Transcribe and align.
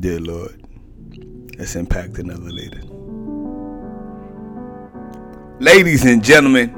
dear 0.00 0.18
Lord, 0.18 0.58
let's 1.58 1.76
impact 1.76 2.16
another 2.16 2.48
leader. 2.48 2.80
Ladies 5.58 6.06
and 6.06 6.24
gentlemen, 6.24 6.74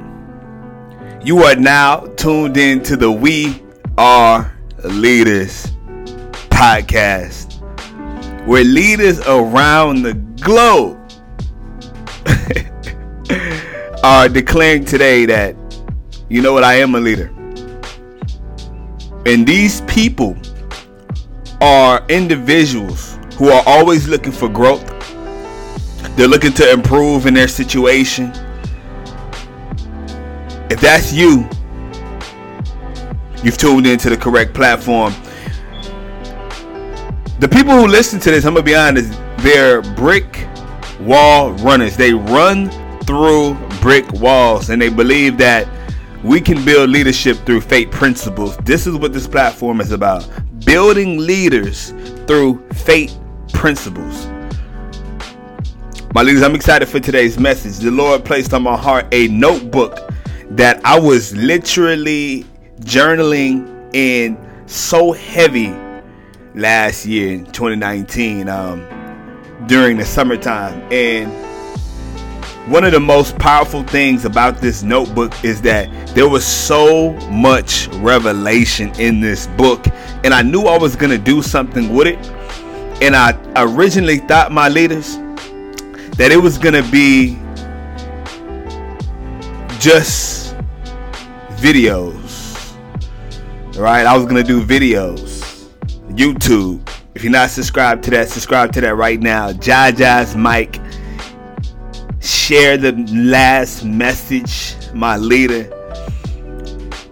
you 1.25 1.39
are 1.45 1.55
now 1.55 2.01
tuned 2.17 2.57
in 2.57 2.83
to 2.83 2.97
the 2.97 3.13
We 3.13 3.63
Are 3.97 4.53
Leaders 4.83 5.69
podcast, 6.51 7.61
where 8.45 8.65
leaders 8.65 9.21
around 9.21 10.03
the 10.03 10.15
globe 10.41 10.99
are 14.03 14.29
declaring 14.29 14.85
today 14.85 15.27
that, 15.27 15.55
you 16.29 16.43
know 16.43 16.53
what, 16.53 16.65
I 16.65 16.75
am 16.75 16.97
a 16.97 17.01
leader. 17.01 17.29
And 19.25 19.47
these 19.47 19.81
people 19.83 20.37
are 21.61 22.05
individuals 22.09 23.12
who 23.43 23.49
are 23.49 23.65
always 23.67 24.07
looking 24.07 24.31
for 24.31 24.49
growth. 24.49 24.87
They're 26.15 26.29
looking 26.29 26.53
to 26.53 26.71
improve 26.71 27.27
in 27.27 27.35
their 27.35 27.49
situation. 27.49 28.31
If 30.71 30.81
that's 30.81 31.13
you, 31.13 31.49
you've 33.43 33.59
tuned 33.59 33.89
into 33.89 34.11
the 34.11 34.17
correct 34.17 34.55
platform. 34.55 35.13
The 37.41 37.49
people 37.51 37.73
who 37.73 37.89
listen 37.89 38.21
to 38.21 38.31
this, 38.31 38.45
I'm 38.45 38.55
gonna 38.55 38.65
be 38.65 38.77
honest, 38.77 39.13
they're 39.39 39.83
brick 39.83 40.47
wall 41.01 41.51
runners. 41.55 41.97
They 41.97 42.15
run 42.15 42.71
through 43.01 43.55
brick 43.81 44.09
walls 44.13 44.71
and 44.71 44.81
they 44.81 44.89
believe 44.89 45.37
that 45.39 45.67
we 46.23 46.41
can 46.41 46.65
build 46.65 46.91
leadership 46.91 47.39
through 47.39 47.63
faith 47.63 47.91
principles. 47.91 48.57
This 48.59 48.87
is 48.87 48.95
what 48.95 49.13
this 49.13 49.27
platform 49.27 49.81
is 49.81 49.91
about 49.91 50.31
building 50.65 51.19
leaders 51.19 51.91
through 52.29 52.65
faith 52.69 53.19
principles. 53.63 54.27
My 56.13 56.23
leaders, 56.23 56.43
I'm 56.43 56.57
excited 56.57 56.89
for 56.89 56.99
today's 56.99 57.39
message. 57.39 57.79
The 57.79 57.93
Lord 57.93 58.25
placed 58.25 58.53
on 58.53 58.65
my 58.65 58.77
heart 58.77 59.07
a 59.13 59.29
notebook 59.29 60.01
that 60.51 60.85
I 60.85 60.99
was 60.99 61.33
literally 61.37 62.45
journaling 62.81 63.95
in 63.95 64.37
so 64.67 65.13
heavy 65.13 65.73
last 66.57 67.07
year 67.07 67.35
in 67.35 67.47
2019 67.53 68.49
um, 68.49 68.85
during 69.69 69.97
the 69.97 70.07
summertime. 70.07 70.83
And 70.93 71.31
one 72.69 72.83
of 72.83 72.91
the 72.91 72.99
most 72.99 73.39
powerful 73.39 73.85
things 73.85 74.25
about 74.25 74.59
this 74.59 74.83
notebook 74.83 75.33
is 75.45 75.63
that 75.63 75.89
there 76.17 76.29
was 76.29 76.45
so 76.45 77.13
much 77.31 77.87
revelation 77.99 78.93
in 78.99 79.21
this 79.21 79.47
book, 79.57 79.87
and 80.25 80.35
I 80.35 80.43
knew 80.43 80.63
I 80.65 80.79
was 80.79 80.97
going 80.97 81.11
to 81.11 81.25
do 81.25 81.43
something 81.43 81.95
with 81.95 82.09
it. 82.09 82.42
And 83.03 83.17
I 83.17 83.37
originally 83.57 84.19
thought, 84.19 84.53
my 84.53 84.69
leaders, 84.69 85.17
that 86.19 86.29
it 86.31 86.37
was 86.41 86.57
to 86.75 86.89
be 86.93 87.37
just 89.81 90.55
videos. 91.57 92.77
Right? 93.77 94.07
I 94.07 94.17
was 94.17 94.25
to 94.37 94.45
do 94.45 94.65
videos. 94.65 95.69
YouTube. 96.11 96.89
If 97.17 97.25
you're 97.25 97.33
not 97.33 97.51
subscribed 97.51 98.05
to 98.05 98.13
that, 98.13 98.29
subscribe 98.29 98.71
to 98.75 98.81
that 98.83 98.95
right 98.95 99.19
now. 99.19 99.51
Jaja's 99.51 100.37
Mike. 100.37 100.81
Share 102.21 102.77
the 102.77 102.93
last 103.13 103.85
message, 103.85 104.77
my 104.95 105.17
leader. 105.17 105.65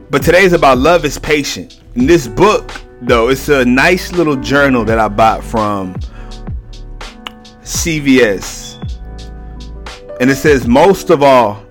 But 0.08 0.22
today's 0.22 0.52
about 0.52 0.78
love 0.78 1.04
is 1.04 1.18
patient. 1.18 1.80
In 1.96 2.06
this 2.06 2.28
book, 2.28 2.70
though, 3.02 3.28
it's 3.28 3.48
a 3.48 3.64
nice 3.64 4.12
little 4.12 4.36
journal 4.36 4.84
that 4.84 4.98
I 4.98 5.08
bought 5.08 5.42
from 5.44 5.94
CVS. 7.62 8.76
And 10.20 10.30
it 10.30 10.36
says, 10.36 10.66
most 10.66 11.10
of 11.10 11.22
all, 11.22 11.64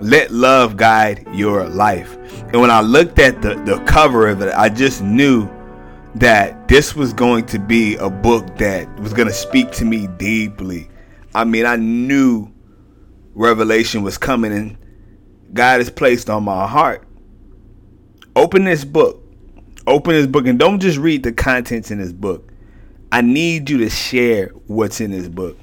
let 0.00 0.30
love 0.30 0.76
guide 0.76 1.26
your 1.32 1.68
life. 1.68 2.16
And 2.52 2.60
when 2.60 2.70
I 2.70 2.80
looked 2.80 3.18
at 3.18 3.40
the, 3.40 3.54
the 3.54 3.82
cover 3.86 4.28
of 4.28 4.42
it, 4.42 4.52
I 4.54 4.68
just 4.68 5.02
knew 5.02 5.48
that 6.16 6.68
this 6.68 6.94
was 6.94 7.12
going 7.12 7.46
to 7.46 7.58
be 7.58 7.96
a 7.96 8.10
book 8.10 8.56
that 8.58 8.88
was 9.00 9.12
going 9.12 9.28
to 9.28 9.34
speak 9.34 9.70
to 9.72 9.84
me 9.84 10.06
deeply. 10.18 10.90
I 11.34 11.44
mean, 11.44 11.64
I 11.64 11.76
knew 11.76 12.52
revelation 13.34 14.02
was 14.02 14.18
coming 14.18 14.52
and 14.52 14.76
God 15.54 15.80
has 15.80 15.90
placed 15.90 16.28
on 16.28 16.44
my 16.44 16.66
heart. 16.66 17.06
Open 18.36 18.64
this 18.64 18.84
book. 18.84 19.21
Open 19.86 20.14
this 20.14 20.26
book 20.26 20.46
and 20.46 20.58
don't 20.58 20.80
just 20.80 20.98
read 20.98 21.22
the 21.22 21.32
contents 21.32 21.90
in 21.90 21.98
this 21.98 22.12
book. 22.12 22.52
I 23.10 23.20
need 23.20 23.68
you 23.68 23.78
to 23.78 23.90
share 23.90 24.48
what's 24.66 25.00
in 25.00 25.10
this 25.10 25.28
book. 25.28 25.58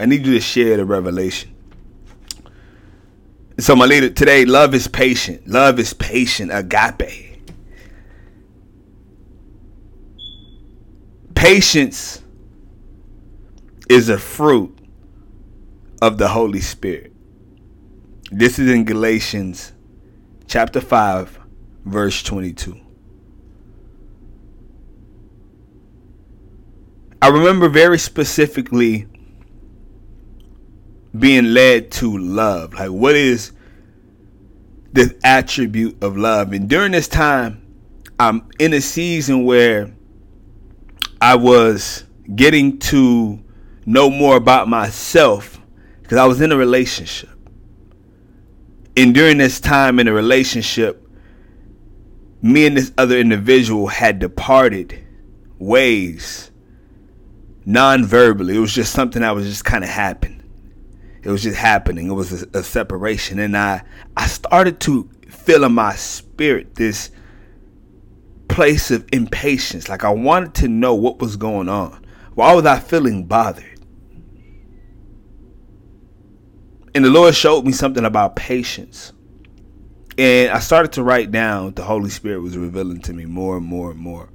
I 0.00 0.06
need 0.06 0.26
you 0.26 0.34
to 0.34 0.40
share 0.40 0.76
the 0.76 0.84
revelation. 0.84 1.54
So, 3.58 3.74
my 3.74 3.86
leader, 3.86 4.08
today, 4.08 4.44
love 4.44 4.74
is 4.74 4.86
patient. 4.86 5.46
Love 5.48 5.78
is 5.80 5.92
patient, 5.92 6.52
agape. 6.52 7.40
Patience 11.34 12.22
is 13.88 14.08
a 14.08 14.18
fruit 14.18 14.76
of 16.00 16.18
the 16.18 16.28
Holy 16.28 16.60
Spirit. 16.60 17.12
This 18.30 18.58
is 18.58 18.70
in 18.70 18.84
Galatians 18.84 19.72
chapter 20.46 20.80
5, 20.80 21.38
verse 21.84 22.22
22. 22.22 22.87
I 27.20 27.28
remember 27.28 27.68
very 27.68 27.98
specifically 27.98 29.06
being 31.18 31.52
led 31.52 31.90
to 31.92 32.16
love. 32.16 32.74
Like, 32.74 32.90
what 32.90 33.16
is 33.16 33.52
the 34.92 35.18
attribute 35.24 36.02
of 36.02 36.16
love? 36.16 36.52
And 36.52 36.68
during 36.68 36.92
this 36.92 37.08
time, 37.08 37.64
I'm 38.20 38.48
in 38.60 38.72
a 38.72 38.80
season 38.80 39.44
where 39.44 39.92
I 41.20 41.34
was 41.34 42.04
getting 42.36 42.78
to 42.78 43.42
know 43.84 44.10
more 44.10 44.36
about 44.36 44.68
myself 44.68 45.60
because 46.02 46.18
I 46.18 46.24
was 46.26 46.40
in 46.40 46.52
a 46.52 46.56
relationship. 46.56 47.30
And 48.96 49.12
during 49.12 49.38
this 49.38 49.58
time 49.58 49.98
in 49.98 50.06
a 50.06 50.12
relationship, 50.12 51.04
me 52.42 52.66
and 52.66 52.76
this 52.76 52.92
other 52.96 53.18
individual 53.18 53.88
had 53.88 54.20
departed 54.20 55.04
ways 55.58 56.47
non 57.68 58.04
verbally. 58.04 58.56
It 58.56 58.60
was 58.60 58.74
just 58.74 58.92
something 58.92 59.22
that 59.22 59.34
was 59.34 59.46
just 59.46 59.64
kind 59.64 59.84
of 59.84 59.90
happening 59.90 60.38
it 61.22 61.30
was 61.30 61.42
just 61.42 61.58
happening. 61.58 62.08
It 62.08 62.14
was 62.14 62.42
a, 62.42 62.58
a 62.58 62.62
separation, 62.62 63.38
and 63.38 63.56
I 63.56 63.82
I 64.16 64.26
started 64.26 64.80
to 64.80 65.10
feel 65.28 65.64
in 65.64 65.72
my 65.72 65.94
spirit 65.94 66.76
this 66.76 67.10
place 68.48 68.90
of 68.90 69.06
impatience. 69.12 69.88
Like 69.88 70.04
I 70.04 70.10
wanted 70.10 70.54
to 70.56 70.68
know 70.68 70.94
what 70.94 71.18
was 71.18 71.36
going 71.36 71.68
on. 71.68 72.04
Why 72.34 72.54
was 72.54 72.64
I 72.66 72.78
feeling 72.78 73.24
bothered? 73.24 73.64
And 76.94 77.04
the 77.04 77.10
Lord 77.10 77.34
showed 77.34 77.66
me 77.66 77.72
something 77.72 78.04
about 78.04 78.34
patience. 78.34 79.12
And 80.16 80.50
I 80.50 80.58
started 80.60 80.92
to 80.92 81.02
write 81.02 81.30
down 81.30 81.66
what 81.66 81.76
the 81.76 81.84
Holy 81.84 82.10
Spirit 82.10 82.40
was 82.40 82.56
revealing 82.56 83.00
to 83.02 83.12
me 83.12 83.24
more 83.24 83.56
and 83.56 83.66
more 83.66 83.90
and 83.90 84.00
more. 84.00 84.30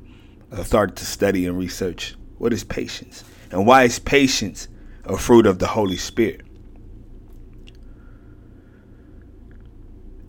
I 0.52 0.64
started 0.64 0.96
to 0.98 1.06
study 1.06 1.48
and 1.48 1.58
research 1.58 2.16
what 2.44 2.52
is 2.52 2.66
patience 2.66 3.24
and 3.52 3.66
why 3.66 3.84
is 3.84 4.00
patience 4.00 4.68
a 5.06 5.16
fruit 5.16 5.46
of 5.46 5.60
the 5.60 5.68
Holy 5.68 5.96
Spirit. 5.96 6.42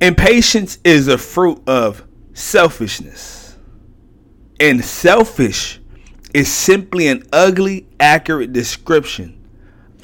Impatience 0.00 0.78
is 0.84 1.08
a 1.08 1.18
fruit 1.18 1.60
of 1.66 2.06
selfishness. 2.32 3.56
And 4.60 4.84
selfish 4.84 5.80
is 6.32 6.46
simply 6.46 7.08
an 7.08 7.24
ugly, 7.32 7.88
accurate 7.98 8.52
description 8.52 9.48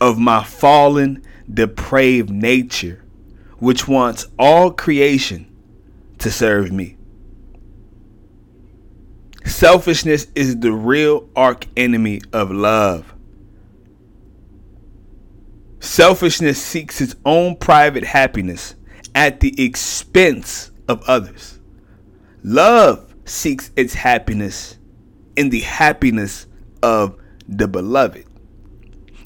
of 0.00 0.18
my 0.18 0.42
fallen, 0.42 1.22
depraved 1.52 2.30
nature, 2.30 3.04
which 3.60 3.86
wants 3.86 4.26
all 4.36 4.72
creation 4.72 5.46
to 6.18 6.28
serve 6.28 6.72
me. 6.72 6.96
Selfishness 9.44 10.26
is 10.34 10.58
the 10.60 10.72
real 10.72 11.28
arch 11.34 11.66
enemy 11.76 12.20
of 12.32 12.50
love. 12.50 13.14
Selfishness 15.80 16.62
seeks 16.62 17.00
its 17.00 17.16
own 17.24 17.56
private 17.56 18.04
happiness 18.04 18.74
at 19.14 19.40
the 19.40 19.62
expense 19.62 20.70
of 20.88 21.02
others. 21.08 21.58
Love 22.42 23.14
seeks 23.24 23.70
its 23.76 23.94
happiness 23.94 24.78
in 25.36 25.50
the 25.50 25.60
happiness 25.60 26.46
of 26.82 27.16
the 27.48 27.66
beloved. 27.66 28.26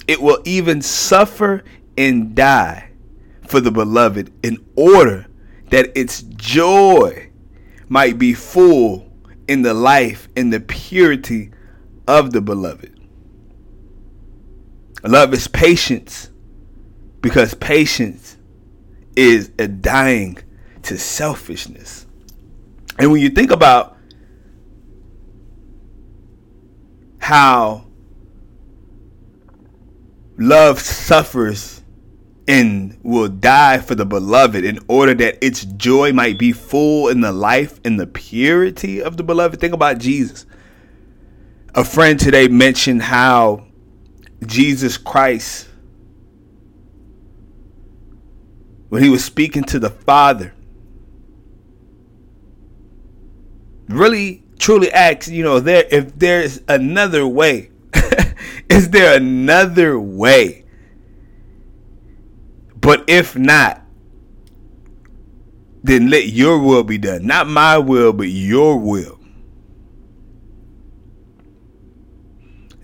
It 0.06 0.20
will 0.20 0.38
even 0.44 0.82
suffer 0.82 1.64
and 1.96 2.34
die 2.34 2.90
for 3.46 3.60
the 3.60 3.70
beloved 3.70 4.32
in 4.42 4.64
order 4.76 5.26
that 5.70 5.96
its 5.98 6.22
joy 6.22 7.30
might 7.88 8.18
be 8.18 8.32
full 8.34 9.03
in 9.48 9.62
the 9.62 9.74
life 9.74 10.28
and 10.36 10.52
the 10.52 10.60
purity 10.60 11.50
of 12.06 12.32
the 12.32 12.40
beloved. 12.40 12.90
Love 15.02 15.34
is 15.34 15.48
patience 15.48 16.30
because 17.20 17.54
patience 17.54 18.38
is 19.16 19.50
a 19.58 19.68
dying 19.68 20.38
to 20.82 20.98
selfishness. 20.98 22.06
And 22.98 23.12
when 23.12 23.20
you 23.20 23.30
think 23.30 23.50
about 23.50 23.96
how 27.18 27.86
love 30.38 30.80
suffers 30.80 31.82
and 32.46 32.98
will 33.02 33.28
die 33.28 33.78
for 33.78 33.94
the 33.94 34.04
beloved 34.04 34.64
in 34.64 34.78
order 34.88 35.14
that 35.14 35.44
its 35.44 35.64
joy 35.64 36.12
might 36.12 36.38
be 36.38 36.52
full 36.52 37.08
in 37.08 37.20
the 37.20 37.32
life 37.32 37.80
and 37.84 37.98
the 37.98 38.06
purity 38.06 39.02
of 39.02 39.16
the 39.16 39.22
beloved. 39.22 39.60
Think 39.60 39.72
about 39.72 39.98
Jesus. 39.98 40.44
A 41.74 41.84
friend 41.84 42.20
today 42.20 42.48
mentioned 42.48 43.02
how 43.02 43.66
Jesus 44.46 44.96
Christ, 44.96 45.68
when 48.90 49.02
he 49.02 49.08
was 49.08 49.24
speaking 49.24 49.64
to 49.64 49.78
the 49.78 49.90
Father, 49.90 50.54
really 53.88 54.44
truly 54.58 54.92
asked, 54.92 55.28
you 55.28 55.42
know, 55.42 55.60
there 55.60 55.84
if 55.90 56.18
there's 56.18 56.60
another 56.68 57.26
way. 57.26 57.70
Is 58.68 58.90
there 58.90 59.16
another 59.16 59.98
way? 59.98 60.63
But 62.84 63.04
if 63.08 63.34
not, 63.34 63.80
then 65.82 66.10
let 66.10 66.26
your 66.26 66.58
will 66.58 66.84
be 66.84 66.98
done. 66.98 67.26
Not 67.26 67.48
my 67.48 67.78
will, 67.78 68.12
but 68.12 68.28
your 68.28 68.78
will. 68.78 69.18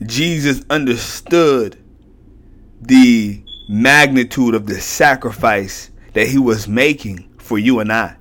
Jesus 0.02 0.62
understood 0.70 1.76
the 2.80 3.44
magnitude 3.68 4.54
of 4.54 4.66
the 4.66 4.80
sacrifice 4.80 5.90
that 6.14 6.26
he 6.26 6.38
was 6.38 6.66
making 6.66 7.30
for 7.36 7.58
you 7.58 7.80
and 7.80 7.92
I. 7.92 8.16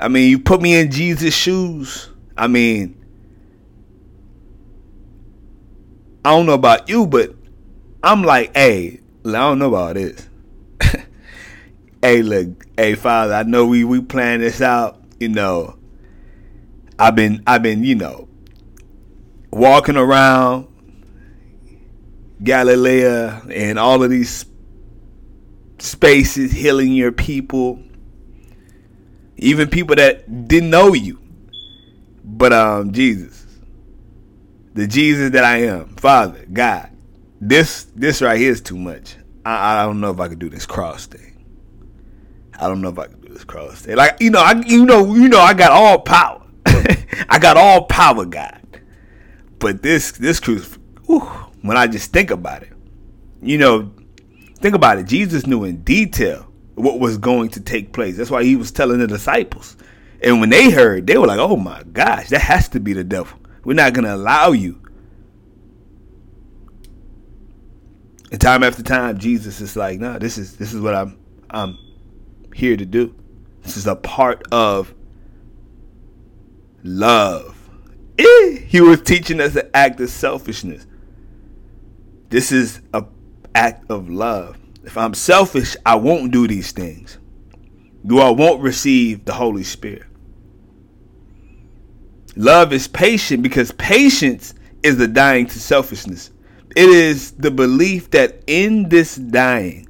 I 0.00 0.08
mean, 0.08 0.30
you 0.30 0.38
put 0.38 0.62
me 0.62 0.80
in 0.80 0.90
Jesus' 0.90 1.34
shoes. 1.34 2.08
I 2.38 2.46
mean, 2.46 3.04
I 6.24 6.30
don't 6.30 6.46
know 6.46 6.54
about 6.54 6.88
you, 6.88 7.06
but 7.06 7.34
I'm 8.02 8.22
like, 8.22 8.54
hey, 8.56 9.00
I 9.26 9.30
don't 9.30 9.58
know 9.58 9.68
about 9.68 9.94
this. 9.94 10.28
hey, 12.02 12.22
look, 12.22 12.64
hey, 12.76 12.94
Father, 12.94 13.34
I 13.34 13.42
know 13.42 13.66
we 13.66 13.84
we 13.84 14.00
plan 14.00 14.40
this 14.40 14.60
out. 14.60 15.02
You 15.18 15.28
know, 15.28 15.78
I've 16.98 17.16
been 17.16 17.42
I've 17.46 17.62
been 17.62 17.82
you 17.82 17.96
know 17.96 18.28
walking 19.50 19.96
around 19.96 20.68
Galilee 22.42 23.04
and 23.52 23.78
all 23.78 24.02
of 24.02 24.10
these 24.10 24.46
spaces, 25.78 26.52
healing 26.52 26.92
your 26.92 27.12
people, 27.12 27.82
even 29.36 29.68
people 29.68 29.96
that 29.96 30.46
didn't 30.48 30.70
know 30.70 30.94
you. 30.94 31.18
But 32.24 32.52
um, 32.52 32.92
Jesus, 32.92 33.44
the 34.74 34.86
Jesus 34.86 35.30
that 35.32 35.44
I 35.44 35.62
am, 35.62 35.96
Father, 35.96 36.44
God, 36.52 36.90
this 37.40 37.84
this 37.94 38.20
right 38.22 38.38
here 38.38 38.50
is 38.50 38.60
too 38.60 38.76
much. 38.76 39.16
I, 39.44 39.82
I 39.82 39.84
don't 39.84 40.00
know 40.00 40.10
if 40.10 40.20
I 40.20 40.28
could 40.28 40.38
do 40.38 40.50
this 40.50 40.66
cross 40.66 41.06
thing. 41.06 41.44
I 42.58 42.66
don't 42.66 42.80
know 42.80 42.88
if 42.88 42.98
I 42.98 43.06
could 43.06 43.22
do 43.22 43.32
this 43.32 43.44
cross 43.44 43.82
thing. 43.82 43.96
Like 43.96 44.20
you 44.20 44.30
know, 44.30 44.40
I 44.40 44.60
you 44.66 44.84
know 44.84 45.14
you 45.14 45.28
know 45.28 45.40
I 45.40 45.54
got 45.54 45.70
all 45.70 46.00
power. 46.00 46.42
I 46.66 47.38
got 47.40 47.56
all 47.56 47.84
power, 47.84 48.24
God. 48.24 48.60
But 49.58 49.82
this 49.82 50.12
this 50.12 50.40
cruise, 50.40 50.78
whew, 51.06 51.20
when 51.62 51.76
I 51.76 51.86
just 51.86 52.12
think 52.12 52.30
about 52.30 52.62
it, 52.62 52.72
you 53.42 53.58
know, 53.58 53.92
think 54.56 54.74
about 54.74 54.98
it. 54.98 55.06
Jesus 55.06 55.46
knew 55.46 55.64
in 55.64 55.82
detail 55.82 56.46
what 56.74 57.00
was 57.00 57.18
going 57.18 57.50
to 57.50 57.60
take 57.60 57.92
place. 57.92 58.16
That's 58.16 58.30
why 58.30 58.44
he 58.44 58.56
was 58.56 58.70
telling 58.70 58.98
the 58.98 59.06
disciples. 59.06 59.76
And 60.22 60.40
when 60.40 60.50
they 60.50 60.70
heard, 60.70 61.06
they 61.06 61.16
were 61.16 61.26
like, 61.26 61.38
"Oh 61.38 61.56
my 61.56 61.84
gosh, 61.92 62.30
that 62.30 62.40
has 62.40 62.68
to 62.70 62.80
be 62.80 62.92
the 62.92 63.04
devil. 63.04 63.38
We're 63.64 63.74
not 63.74 63.92
going 63.92 64.04
to 64.04 64.14
allow 64.14 64.50
you 64.50 64.80
And 68.30 68.40
time 68.40 68.62
after 68.62 68.82
time, 68.82 69.18
Jesus 69.18 69.60
is 69.60 69.76
like, 69.76 69.98
"No, 69.98 70.12
nah, 70.12 70.18
this 70.18 70.38
is 70.38 70.56
this 70.56 70.72
is 70.72 70.80
what 70.80 70.94
I'm 70.94 71.18
I'm 71.50 71.78
here 72.54 72.76
to 72.76 72.84
do. 72.84 73.14
This 73.62 73.76
is 73.76 73.86
a 73.86 73.96
part 73.96 74.42
of 74.52 74.94
love." 76.82 77.54
Eh, 78.18 78.58
he 78.66 78.80
was 78.80 79.00
teaching 79.02 79.40
us 79.40 79.56
an 79.56 79.70
act 79.72 80.00
of 80.00 80.10
selfishness. 80.10 80.86
This 82.30 82.52
is 82.52 82.80
a 82.92 83.04
act 83.54 83.90
of 83.90 84.10
love. 84.10 84.58
If 84.84 84.96
I'm 84.96 85.14
selfish, 85.14 85.76
I 85.86 85.96
won't 85.96 86.32
do 86.32 86.46
these 86.46 86.72
things. 86.72 87.18
Do 88.06 88.20
I 88.20 88.30
won't 88.30 88.62
receive 88.62 89.24
the 89.24 89.34
Holy 89.34 89.64
Spirit. 89.64 90.04
Love 92.36 92.72
is 92.72 92.86
patient 92.86 93.42
because 93.42 93.72
patience 93.72 94.54
is 94.82 94.96
the 94.96 95.08
dying 95.08 95.46
to 95.46 95.58
selfishness. 95.58 96.30
It 96.78 96.90
is 96.90 97.32
the 97.32 97.50
belief 97.50 98.10
that 98.10 98.40
in 98.46 98.88
this 98.88 99.16
dying, 99.16 99.88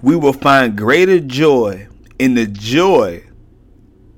we 0.00 0.16
will 0.16 0.32
find 0.32 0.74
greater 0.74 1.20
joy 1.20 1.86
in 2.18 2.32
the 2.32 2.46
joy 2.46 3.22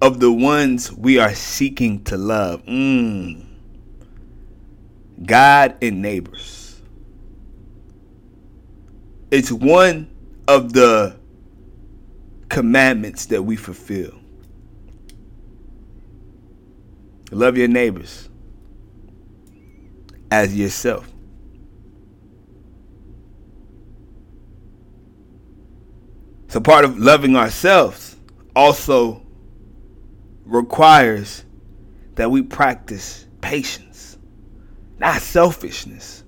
of 0.00 0.20
the 0.20 0.31
ones 0.31 0.93
we 0.93 1.19
are 1.19 1.34
seeking 1.34 2.05
to 2.05 2.16
love. 2.16 2.64
Mm. 2.66 3.44
God 5.26 5.76
and 5.82 6.00
neighbors. 6.00 6.81
It's 9.32 9.50
one 9.50 10.08
of 10.46 10.72
the 10.72 11.16
commandments 12.50 13.26
that 13.26 13.43
we 13.43 13.56
fulfill. 13.56 14.16
Love 17.32 17.56
your 17.56 17.66
neighbors 17.66 18.28
as 20.31 20.56
yourself. 20.56 21.12
So 26.48 26.60
part 26.60 26.86
of 26.86 26.98
loving 26.98 27.36
ourselves 27.36 28.16
also 28.56 29.22
requires 30.44 31.44
that 32.14 32.30
we 32.30 32.42
practice 32.42 33.26
patience, 33.42 34.18
not 34.99 35.20
selfishness. 35.20 36.25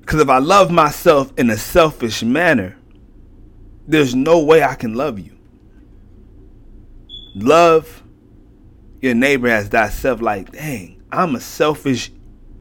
Because 0.00 0.20
if 0.20 0.28
I 0.28 0.38
love 0.38 0.70
myself 0.70 1.32
in 1.36 1.50
a 1.50 1.56
selfish 1.56 2.22
manner, 2.22 2.76
there's 3.88 4.14
no 4.14 4.44
way 4.44 4.62
I 4.62 4.76
can 4.76 4.94
love 4.94 5.18
you. 5.18 5.36
Love 7.34 8.04
your 9.00 9.14
neighbor 9.14 9.48
as 9.48 9.68
thyself, 9.68 10.22
like, 10.22 10.52
dang, 10.52 11.02
I'm 11.10 11.34
a 11.34 11.40
selfish 11.40 12.12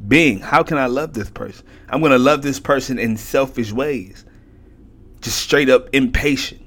being. 0.07 0.39
How 0.39 0.63
can 0.63 0.79
I 0.79 0.87
love 0.87 1.13
this 1.13 1.29
person? 1.29 1.65
I'm 1.87 1.99
going 1.99 2.11
to 2.11 2.17
love 2.17 2.41
this 2.41 2.59
person 2.59 2.97
in 2.97 3.15
selfish 3.15 3.71
ways 3.71 4.25
just 5.25 5.39
straight 5.39 5.69
up 5.69 5.89
impatient. 5.91 6.61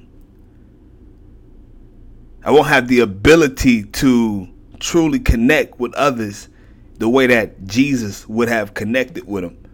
I 2.44 2.50
won't 2.50 2.66
have 2.66 2.88
the 2.88 3.00
ability 3.00 3.84
to 3.84 4.48
truly 4.80 5.20
connect 5.20 5.78
with 5.78 5.94
others 5.94 6.48
the 6.98 7.08
way 7.08 7.28
that 7.28 7.66
Jesus 7.66 8.28
would 8.28 8.48
have 8.48 8.74
connected 8.74 9.26
with 9.28 9.44
them. 9.44 9.64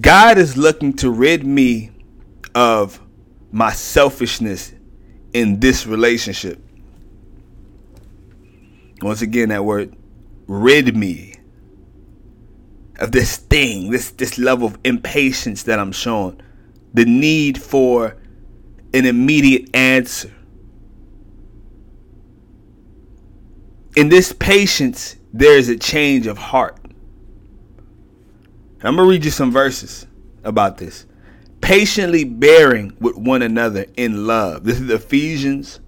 God 0.00 0.38
is 0.38 0.56
looking 0.56 0.92
to 0.94 1.10
rid 1.10 1.44
me 1.44 1.90
of 2.54 3.00
my 3.50 3.72
selfishness 3.72 4.72
in 5.32 5.58
this 5.58 5.84
relationship. 5.84 6.62
Once 9.02 9.20
again, 9.20 9.48
that 9.48 9.64
word 9.64 9.96
rid 10.46 10.96
me 10.96 11.34
of 12.98 13.12
this 13.12 13.36
thing, 13.36 13.90
this 13.90 14.10
this 14.10 14.38
level 14.38 14.66
of 14.66 14.78
impatience 14.84 15.62
that 15.64 15.78
I'm 15.78 15.92
showing, 15.92 16.40
the 16.92 17.04
need 17.04 17.60
for 17.60 18.16
an 18.92 19.06
immediate 19.06 19.74
answer. 19.74 20.32
In 23.96 24.08
this 24.08 24.32
patience, 24.32 25.16
there 25.32 25.56
is 25.56 25.68
a 25.68 25.76
change 25.76 26.26
of 26.26 26.38
heart. 26.38 26.78
I'm 28.82 28.96
gonna 28.96 29.08
read 29.08 29.24
you 29.24 29.30
some 29.30 29.50
verses 29.50 30.06
about 30.44 30.78
this. 30.78 31.04
Patiently 31.60 32.24
bearing 32.24 32.96
with 33.00 33.16
one 33.16 33.42
another 33.42 33.86
in 33.96 34.26
love. 34.26 34.64
This 34.64 34.80
is 34.80 34.88
Ephesians 34.88 35.80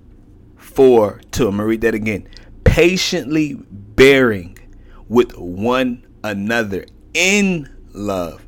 4 0.56 1.20
2. 1.30 1.44
I'm 1.44 1.50
gonna 1.52 1.66
read 1.66 1.80
that 1.82 1.94
again. 1.94 2.28
Patiently 2.64 3.54
bearing 3.70 4.58
with 5.08 5.36
one 5.36 6.04
another 6.22 6.84
in 7.14 7.68
love. 7.92 8.46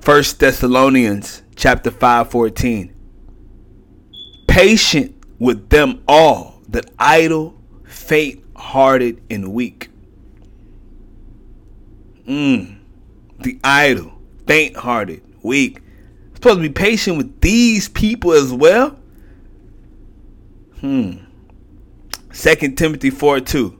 First 0.00 0.38
Thessalonians 0.38 1.42
chapter 1.56 1.90
5 1.90 2.30
14. 2.30 2.94
patient 4.46 5.16
with 5.38 5.70
them 5.70 6.02
all, 6.06 6.60
that 6.68 6.86
idle, 6.98 7.60
faint 7.84 8.44
hearted, 8.54 9.22
and 9.30 9.52
weak. 9.52 9.88
Mm. 12.28 12.78
The 13.40 13.58
idle, 13.64 14.12
faint 14.46 14.76
hearted, 14.76 15.22
weak. 15.42 15.80
Supposed 16.34 16.56
to 16.58 16.62
be 16.62 16.68
patient 16.68 17.16
with 17.16 17.40
these 17.40 17.88
people 17.88 18.32
as 18.32 18.52
well. 18.52 18.98
Hmm. 20.80 21.23
Second 22.34 22.76
Timothy 22.76 23.10
4 23.10 23.40
2. 23.40 23.78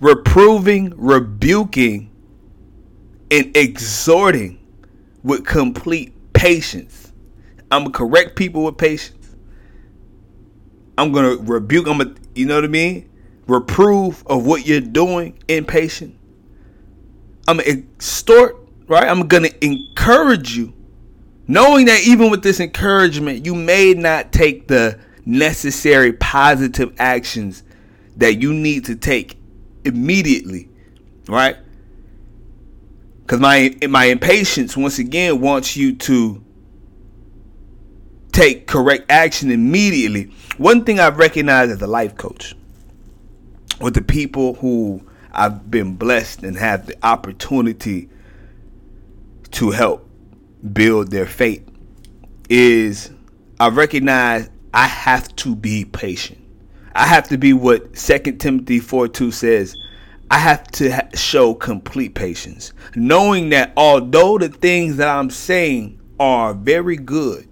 Reproving, 0.00 0.92
rebuking, 0.96 2.10
and 3.30 3.56
exhorting 3.56 4.58
with 5.22 5.46
complete 5.46 6.12
patience. 6.32 7.12
I'm 7.70 7.84
gonna 7.84 7.92
correct 7.92 8.34
people 8.34 8.64
with 8.64 8.76
patience. 8.76 9.36
I'm 10.98 11.12
gonna 11.12 11.36
rebuke. 11.36 11.86
I'm 11.86 11.98
gonna, 11.98 12.14
you 12.34 12.46
know 12.46 12.56
what 12.56 12.64
I 12.64 12.68
mean? 12.68 13.08
Reprove 13.46 14.24
of 14.26 14.44
what 14.44 14.66
you're 14.66 14.80
doing 14.80 15.38
in 15.46 15.64
patience. 15.64 16.16
I'm 17.46 17.58
gonna 17.58 17.68
extort, 17.68 18.56
right? 18.88 19.06
I'm 19.06 19.28
gonna 19.28 19.50
encourage 19.60 20.56
you, 20.56 20.74
knowing 21.46 21.86
that 21.86 22.02
even 22.04 22.28
with 22.28 22.42
this 22.42 22.58
encouragement, 22.58 23.46
you 23.46 23.54
may 23.54 23.94
not 23.94 24.32
take 24.32 24.66
the 24.66 24.98
necessary 25.24 26.12
positive 26.12 26.92
actions 26.98 27.62
that 28.16 28.40
you 28.40 28.52
need 28.52 28.84
to 28.86 28.96
take 28.96 29.36
immediately, 29.84 30.68
right? 31.28 31.56
Because 33.22 33.40
my 33.40 33.74
my 33.88 34.06
impatience 34.06 34.76
once 34.76 34.98
again 34.98 35.40
wants 35.40 35.76
you 35.76 35.94
to 35.96 36.44
take 38.32 38.66
correct 38.66 39.10
action 39.10 39.50
immediately. 39.50 40.32
One 40.58 40.84
thing 40.84 41.00
I've 41.00 41.18
recognized 41.18 41.72
as 41.72 41.80
a 41.82 41.86
life 41.86 42.16
coach 42.16 42.54
with 43.80 43.94
the 43.94 44.02
people 44.02 44.54
who 44.54 45.06
I've 45.32 45.70
been 45.70 45.96
blessed 45.96 46.42
and 46.42 46.56
have 46.56 46.86
the 46.86 46.96
opportunity 47.04 48.08
to 49.52 49.70
help 49.70 50.08
build 50.72 51.10
their 51.10 51.26
faith 51.26 51.68
is 52.48 53.10
I 53.58 53.68
recognize 53.68 54.50
I 54.72 54.86
have 54.86 55.34
to 55.36 55.54
be 55.54 55.84
patient. 55.84 56.43
I 56.94 57.06
have 57.06 57.28
to 57.28 57.38
be 57.38 57.52
what 57.52 57.94
2 57.94 58.18
Timothy 58.18 58.78
4 58.80 59.08
2 59.08 59.30
says. 59.30 59.76
I 60.30 60.38
have 60.38 60.66
to 60.72 61.08
show 61.14 61.54
complete 61.54 62.14
patience, 62.14 62.72
knowing 62.94 63.50
that 63.50 63.72
although 63.76 64.38
the 64.38 64.48
things 64.48 64.96
that 64.96 65.08
I'm 65.08 65.30
saying 65.30 66.00
are 66.18 66.54
very 66.54 66.96
good, 66.96 67.48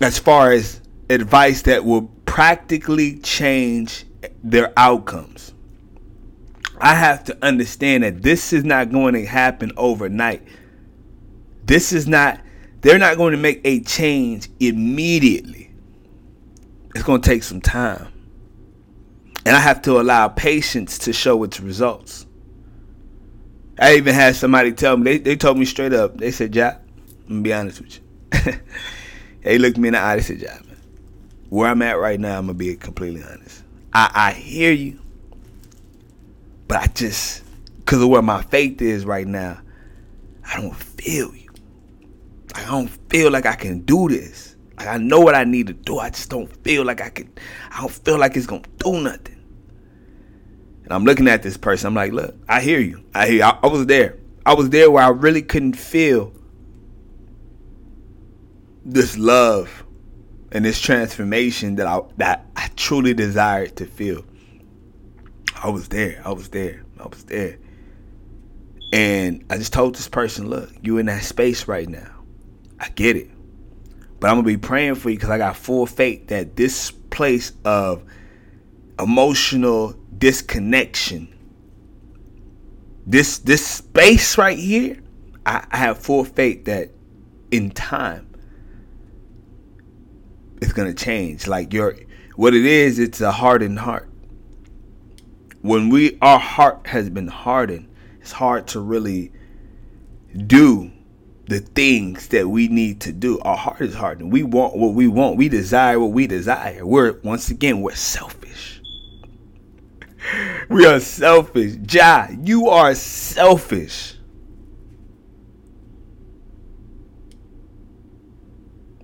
as 0.00 0.18
far 0.18 0.52
as 0.52 0.80
advice 1.08 1.62
that 1.62 1.84
will 1.84 2.02
practically 2.26 3.18
change 3.18 4.04
their 4.42 4.72
outcomes, 4.76 5.54
I 6.78 6.94
have 6.94 7.24
to 7.24 7.38
understand 7.44 8.02
that 8.02 8.22
this 8.22 8.52
is 8.52 8.64
not 8.64 8.90
going 8.90 9.14
to 9.14 9.24
happen 9.24 9.72
overnight. 9.76 10.42
This 11.64 11.92
is 11.92 12.06
not, 12.06 12.40
they're 12.82 12.98
not 12.98 13.16
going 13.16 13.32
to 13.32 13.38
make 13.38 13.60
a 13.64 13.80
change 13.80 14.48
immediately. 14.60 15.63
It's 16.94 17.04
going 17.04 17.20
to 17.20 17.28
take 17.28 17.42
some 17.42 17.60
time. 17.60 18.08
And 19.46 19.54
I 19.54 19.60
have 19.60 19.82
to 19.82 20.00
allow 20.00 20.28
patience 20.28 20.98
to 20.98 21.12
show 21.12 21.42
its 21.44 21.60
results. 21.60 22.26
I 23.78 23.96
even 23.96 24.14
had 24.14 24.36
somebody 24.36 24.72
tell 24.72 24.96
me, 24.96 25.04
they, 25.04 25.18
they 25.18 25.36
told 25.36 25.58
me 25.58 25.64
straight 25.64 25.92
up, 25.92 26.16
they 26.16 26.30
said, 26.30 26.52
Jack, 26.52 26.80
I'm 27.28 27.42
going 27.42 27.44
to 27.44 27.48
be 27.48 27.52
honest 27.52 27.80
with 27.80 27.98
you. 27.98 28.52
they 29.42 29.58
looked 29.58 29.76
me 29.76 29.88
in 29.88 29.94
the 29.94 30.00
eye, 30.00 30.16
they 30.16 30.22
said, 30.22 30.38
Jack, 30.38 30.64
man, 30.66 30.76
where 31.50 31.68
I'm 31.68 31.82
at 31.82 31.98
right 31.98 32.18
now, 32.18 32.38
I'm 32.38 32.46
going 32.46 32.58
to 32.58 32.64
be 32.64 32.76
completely 32.76 33.22
honest. 33.24 33.64
I, 33.92 34.10
I 34.14 34.32
hear 34.32 34.72
you, 34.72 35.00
but 36.68 36.78
I 36.78 36.86
just, 36.86 37.42
because 37.78 38.00
of 38.00 38.08
where 38.08 38.22
my 38.22 38.42
faith 38.42 38.80
is 38.80 39.04
right 39.04 39.26
now, 39.26 39.60
I 40.46 40.60
don't 40.60 40.74
feel 40.74 41.34
you. 41.34 41.50
I 42.54 42.64
don't 42.66 42.88
feel 43.10 43.32
like 43.32 43.46
I 43.46 43.56
can 43.56 43.80
do 43.80 44.08
this. 44.08 44.53
Like 44.76 44.88
I 44.88 44.98
know 44.98 45.20
what 45.20 45.34
I 45.34 45.44
need 45.44 45.68
to 45.68 45.72
do. 45.72 45.98
I 45.98 46.10
just 46.10 46.30
don't 46.30 46.48
feel 46.64 46.84
like 46.84 47.00
I 47.00 47.10
can. 47.10 47.32
I 47.70 47.80
don't 47.80 47.92
feel 47.92 48.18
like 48.18 48.36
it's 48.36 48.46
gonna 48.46 48.62
do 48.78 49.00
nothing. 49.00 49.40
And 50.84 50.92
I'm 50.92 51.04
looking 51.04 51.28
at 51.28 51.42
this 51.42 51.56
person. 51.56 51.88
I'm 51.88 51.94
like, 51.94 52.12
look, 52.12 52.34
I 52.48 52.60
hear 52.60 52.80
you. 52.80 53.04
I 53.14 53.26
hear. 53.26 53.36
You. 53.36 53.42
I, 53.44 53.58
I 53.62 53.66
was 53.68 53.86
there. 53.86 54.18
I 54.44 54.54
was 54.54 54.70
there 54.70 54.90
where 54.90 55.02
I 55.02 55.08
really 55.08 55.42
couldn't 55.42 55.74
feel 55.74 56.32
this 58.84 59.16
love 59.16 59.84
and 60.52 60.64
this 60.64 60.80
transformation 60.80 61.76
that 61.76 61.86
I 61.86 62.00
that 62.18 62.46
I 62.56 62.68
truly 62.76 63.14
desired 63.14 63.76
to 63.76 63.86
feel. 63.86 64.24
I 65.62 65.70
was 65.70 65.88
there. 65.88 66.20
I 66.24 66.32
was 66.32 66.48
there. 66.50 66.84
I 66.98 67.06
was 67.06 67.24
there. 67.24 67.58
And 68.92 69.44
I 69.50 69.56
just 69.56 69.72
told 69.72 69.96
this 69.96 70.08
person, 70.08 70.48
look, 70.48 70.70
you 70.82 70.98
in 70.98 71.06
that 71.06 71.24
space 71.24 71.66
right 71.66 71.88
now. 71.88 72.10
I 72.78 72.90
get 72.90 73.16
it. 73.16 73.30
But 74.24 74.30
I'm 74.30 74.36
gonna 74.36 74.46
be 74.46 74.56
praying 74.56 74.94
for 74.94 75.10
you 75.10 75.16
because 75.16 75.28
I 75.28 75.36
got 75.36 75.54
full 75.54 75.84
faith 75.84 76.28
that 76.28 76.56
this 76.56 76.90
place 76.90 77.52
of 77.62 78.02
emotional 78.98 79.94
disconnection, 80.16 81.28
this 83.06 83.36
this 83.36 83.66
space 83.66 84.38
right 84.38 84.58
here, 84.58 84.96
I, 85.44 85.66
I 85.70 85.76
have 85.76 85.98
full 85.98 86.24
faith 86.24 86.64
that 86.64 86.88
in 87.50 87.70
time 87.70 88.26
it's 90.62 90.72
gonna 90.72 90.94
change. 90.94 91.46
Like 91.46 91.74
your 91.74 91.94
what 92.34 92.54
it 92.54 92.64
is, 92.64 92.98
it's 92.98 93.20
a 93.20 93.30
hardened 93.30 93.80
heart. 93.80 94.08
When 95.60 95.90
we 95.90 96.16
our 96.22 96.38
heart 96.38 96.86
has 96.86 97.10
been 97.10 97.28
hardened, 97.28 97.94
it's 98.22 98.32
hard 98.32 98.68
to 98.68 98.80
really 98.80 99.32
do 100.46 100.93
the 101.46 101.60
things 101.60 102.28
that 102.28 102.48
we 102.48 102.68
need 102.68 103.00
to 103.02 103.12
do. 103.12 103.38
Our 103.40 103.56
heart 103.56 103.80
is 103.80 103.94
hardened. 103.94 104.32
We 104.32 104.42
want 104.42 104.76
what 104.76 104.94
we 104.94 105.08
want. 105.08 105.36
We 105.36 105.48
desire 105.48 106.00
what 106.00 106.12
we 106.12 106.26
desire. 106.26 106.86
We're 106.86 107.18
once 107.22 107.50
again 107.50 107.82
we're 107.82 107.94
selfish. 107.94 108.80
we 110.68 110.86
are 110.86 111.00
selfish. 111.00 111.74
Ja, 111.90 112.28
you 112.42 112.68
are 112.68 112.94
selfish. 112.94 114.14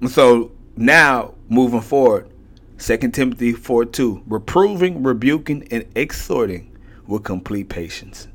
So 0.09 0.53
now 0.77 1.35
moving 1.51 1.83
forward, 1.83 2.31
2 2.79 2.97
Timothy 3.11 3.53
4 3.53 3.85
2, 3.85 4.23
reproving, 4.27 5.03
rebuking, 5.03 5.69
and 5.71 5.85
exhorting 5.95 6.75
with 7.07 7.23
complete 7.23 7.69
patience. 7.69 8.29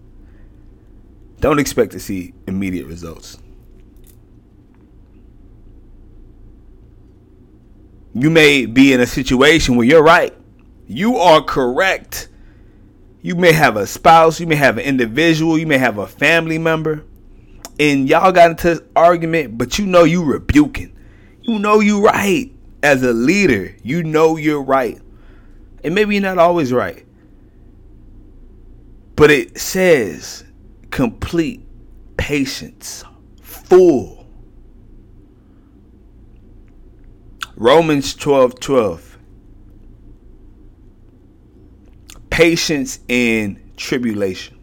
Don't 1.40 1.58
expect 1.58 1.92
to 1.94 2.00
see 2.00 2.34
immediate 2.48 2.86
results. 2.86 3.40
You 8.18 8.30
may 8.30 8.66
be 8.66 8.94
in 8.94 9.02
a 9.02 9.06
situation 9.06 9.76
where 9.76 9.86
you're 9.86 10.02
right. 10.02 10.34
You 10.88 11.18
are 11.18 11.42
correct. 11.42 12.30
You 13.22 13.36
may 13.36 13.52
have 13.52 13.76
a 13.76 13.86
spouse, 13.86 14.40
you 14.40 14.48
may 14.48 14.56
have 14.56 14.78
an 14.78 14.86
individual, 14.86 15.58
you 15.58 15.68
may 15.68 15.78
have 15.78 15.98
a 15.98 16.08
family 16.08 16.58
member, 16.58 17.04
and 17.78 18.08
y'all 18.08 18.32
got 18.32 18.52
into 18.52 18.76
this 18.76 18.82
argument, 18.96 19.58
but 19.58 19.78
you 19.78 19.86
know 19.86 20.06
you 20.06 20.24
rebuking. 20.24 20.96
You 21.42 21.60
know 21.60 21.82
you 21.82 22.06
right. 22.06 22.52
As 22.82 23.04
a 23.04 23.12
leader, 23.12 23.76
you 23.84 24.04
know 24.04 24.38
you're 24.38 24.62
right. 24.62 25.02
And 25.84 25.94
maybe 25.94 26.16
you're 26.16 26.22
not 26.22 26.38
always 26.38 26.72
right. 26.72 27.06
But 29.18 29.30
it 29.30 29.58
says 29.58 30.46
complete 30.90 31.68
patience, 32.16 33.04
full 33.42 34.15
Romans 37.58 38.14
12 38.16 38.60
12. 38.60 39.18
Patience 42.30 43.00
in 43.08 43.72
tribulation. 43.78 44.58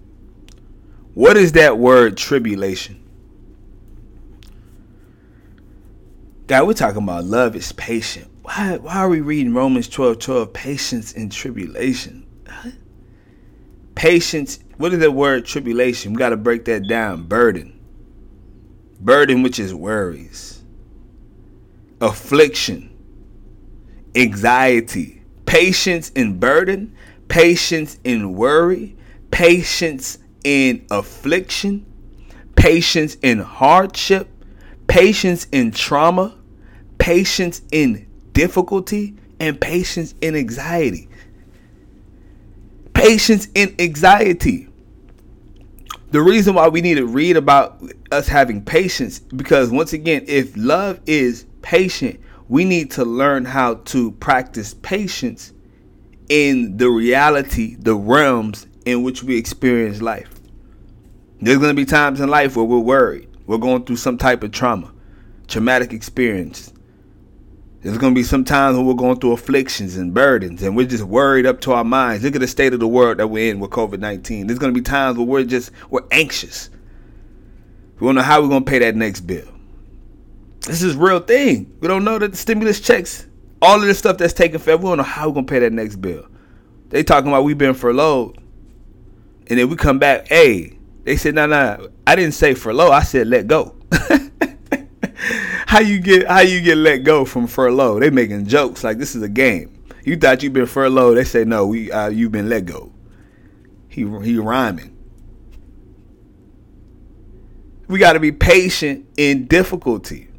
What 1.15 1.39
is 1.39 1.53
that 1.53 1.79
word 1.79 2.19
tribulation? 2.19 3.03
God, 6.49 6.67
we're 6.67 6.75
talking 6.75 7.03
about 7.03 7.25
love 7.25 7.57
is 7.57 7.73
patient. 7.73 8.29
Why, 8.43 8.77
why 8.77 8.97
are 8.97 9.09
we 9.09 9.23
reading 9.23 9.55
Romans 9.55 9.89
12 9.89 10.19
12? 10.19 10.53
Patience 10.53 11.13
in 11.13 11.31
tribulation. 11.31 12.27
Patience, 13.95 14.59
what 14.77 14.93
is 14.93 14.99
the 14.99 15.11
word 15.11 15.47
tribulation? 15.47 16.13
We 16.13 16.19
got 16.19 16.31
to 16.31 16.37
break 16.37 16.67
that 16.67 16.87
down. 16.89 17.25
Burden. 17.25 17.79
Burden, 19.01 19.43
which 19.43 19.59
is 19.59 19.75
worries 19.75 20.62
affliction, 22.03 22.91
anxiety, 24.15 25.23
patience 25.47 26.11
in 26.11 26.39
burden, 26.39 26.95
patience 27.29 27.99
in 28.05 28.35
worry, 28.35 28.97
patience 29.31 30.19
in 30.45 30.85
affliction, 30.91 31.87
patience 32.57 33.17
in 33.23 33.39
hardship, 33.39 34.29
patience 34.89 35.47
in 35.53 35.71
trauma, 35.71 36.37
patience 36.99 37.63
in 37.71 38.07
difficulty 38.33 39.17
and 39.39 39.61
patience 39.61 40.15
in 40.21 40.35
anxiety. 40.35 41.09
Patience 42.95 43.49
in 43.55 43.75
anxiety. 43.79 44.69
The 46.11 46.21
reason 46.21 46.55
why 46.55 46.69
we 46.69 46.83
need 46.83 46.97
to 46.97 47.07
read 47.07 47.37
about 47.37 47.81
us 48.11 48.29
having 48.29 48.63
patience 48.63 49.21
because 49.21 49.71
once 49.71 49.93
again, 49.93 50.25
if 50.27 50.53
love 50.57 51.01
is 51.07 51.47
patient, 51.63 52.21
we 52.49 52.65
need 52.65 52.91
to 52.93 53.05
learn 53.05 53.45
how 53.45 53.77
to 53.77 54.13
practice 54.13 54.75
patience 54.75 55.53
in 56.29 56.77
the 56.77 56.91
reality, 56.91 57.77
the 57.77 57.95
realms 57.95 58.67
in 58.85 59.03
which 59.03 59.23
we 59.23 59.37
experience 59.37 60.03
life. 60.03 60.29
There's 61.41 61.59
going 61.59 61.75
to 61.75 61.81
be 61.81 61.85
times 61.85 62.21
in 62.21 62.29
life 62.29 62.57
where 62.57 62.65
we're 62.65 62.79
worried. 62.79 63.29
We're 63.47 63.59
going 63.59 63.85
through 63.85 63.97
some 63.97 64.17
type 64.17 64.43
of 64.43 64.53
trauma, 64.53 64.93
traumatic 65.49 65.93
experience. 65.93 66.73
There's 67.81 67.99
going 67.99 68.15
to 68.15 68.19
be 68.19 68.23
some 68.23 68.45
times 68.45 68.77
when 68.77 68.87
we're 68.87 68.95
going 68.95 69.19
through 69.19 69.33
afflictions 69.33 69.97
and 69.97 70.15
burdens 70.15 70.63
and 70.63 70.77
we're 70.77 70.87
just 70.87 71.03
worried 71.03 71.47
up 71.47 71.61
to 71.63 71.73
our 71.73 71.83
minds. 71.83 72.23
Look 72.23 72.37
at 72.37 72.41
the 72.41 72.47
state 72.47 72.73
of 72.73 72.79
the 72.79 72.87
world 72.87 73.19
that 73.19 73.27
we're 73.27 73.51
in 73.51 73.59
with 73.59 73.71
COVID 73.71 73.99
19. 73.99 74.47
There's 74.47 74.61
going 74.61 74.73
to 74.73 74.81
be 74.81 74.85
times 74.85 75.19
where 75.19 75.27
we're 75.27 75.45
just, 75.45 75.73
we're 75.91 76.07
anxious. 76.13 76.71
We 77.99 78.07
don't 78.07 78.15
know 78.15 78.23
how 78.23 78.41
we're 78.41 78.49
going 78.49 78.65
to 78.65 78.71
pay 78.71 78.79
that 78.79 78.95
next 78.95 79.23
bill. 79.23 79.49
This 80.67 80.83
is 80.83 80.95
real 80.97 81.21
thing. 81.21 81.77
We 81.81 81.89
don't 81.89 82.05
know 82.05 82.19
that 82.19 82.31
the 82.31 82.37
stimulus 82.37 82.81
checks, 82.81 83.27
all 83.61 83.77
of 83.77 83.83
this 83.83 83.99
stuff 83.99 84.19
that's 84.19 84.33
taken 84.33 84.59
forever, 84.59 84.83
we 84.83 84.91
don't 84.91 84.99
know 84.99 85.05
how 85.05 85.29
we're 85.29 85.43
to 85.43 85.47
pay 85.47 85.59
that 85.59 85.73
next 85.73 85.97
bill. 85.97 86.27
They 86.91 87.03
talking 87.03 87.29
about 87.29 87.45
we 87.45 87.55
been 87.55 87.75
furloughed. 87.75 88.39
And 89.49 89.59
then 89.59 89.69
we 89.69 89.77
come 89.77 89.99
back, 89.99 90.29
hey, 90.29 90.79
they 91.05 91.17
said, 91.17 91.35
no, 91.35 91.47
nah, 91.47 91.77
no, 91.77 91.83
nah, 91.83 91.89
I 92.07 92.17
didn't 92.17 92.35
say 92.35 92.55
furlough. 92.55 92.91
I 92.91 93.03
said 93.03 93.27
let 93.27 93.47
go. 93.49 93.75
how 95.67 95.81
you 95.81 96.01
get 96.01 96.27
how 96.29 96.41
you 96.41 96.61
get 96.61 96.77
let 96.77 96.99
go 96.99 97.25
from 97.25 97.47
furlough? 97.47 97.99
They 97.99 98.11
making 98.11 98.47
jokes 98.47 98.85
like 98.85 98.99
this 98.99 99.15
is 99.15 99.23
a 99.23 99.29
game. 99.29 99.83
You 100.05 100.17
thought 100.17 100.43
you 100.43 100.51
been 100.51 100.67
furloughed. 100.67 101.17
They 101.17 101.25
say 101.25 101.45
no, 101.45 101.67
we 101.67 101.91
uh, 101.91 102.09
you've 102.09 102.33
been 102.33 102.49
let 102.49 102.67
go. 102.67 102.93
He 103.89 104.03
he 104.03 104.39
rhyming. 104.39 104.97
We 107.89 107.99
got 107.99 108.15
to 108.15 108.21
be 108.21 108.33
patient 108.33 109.07
in 109.17 109.47
difficulty. 109.47 110.32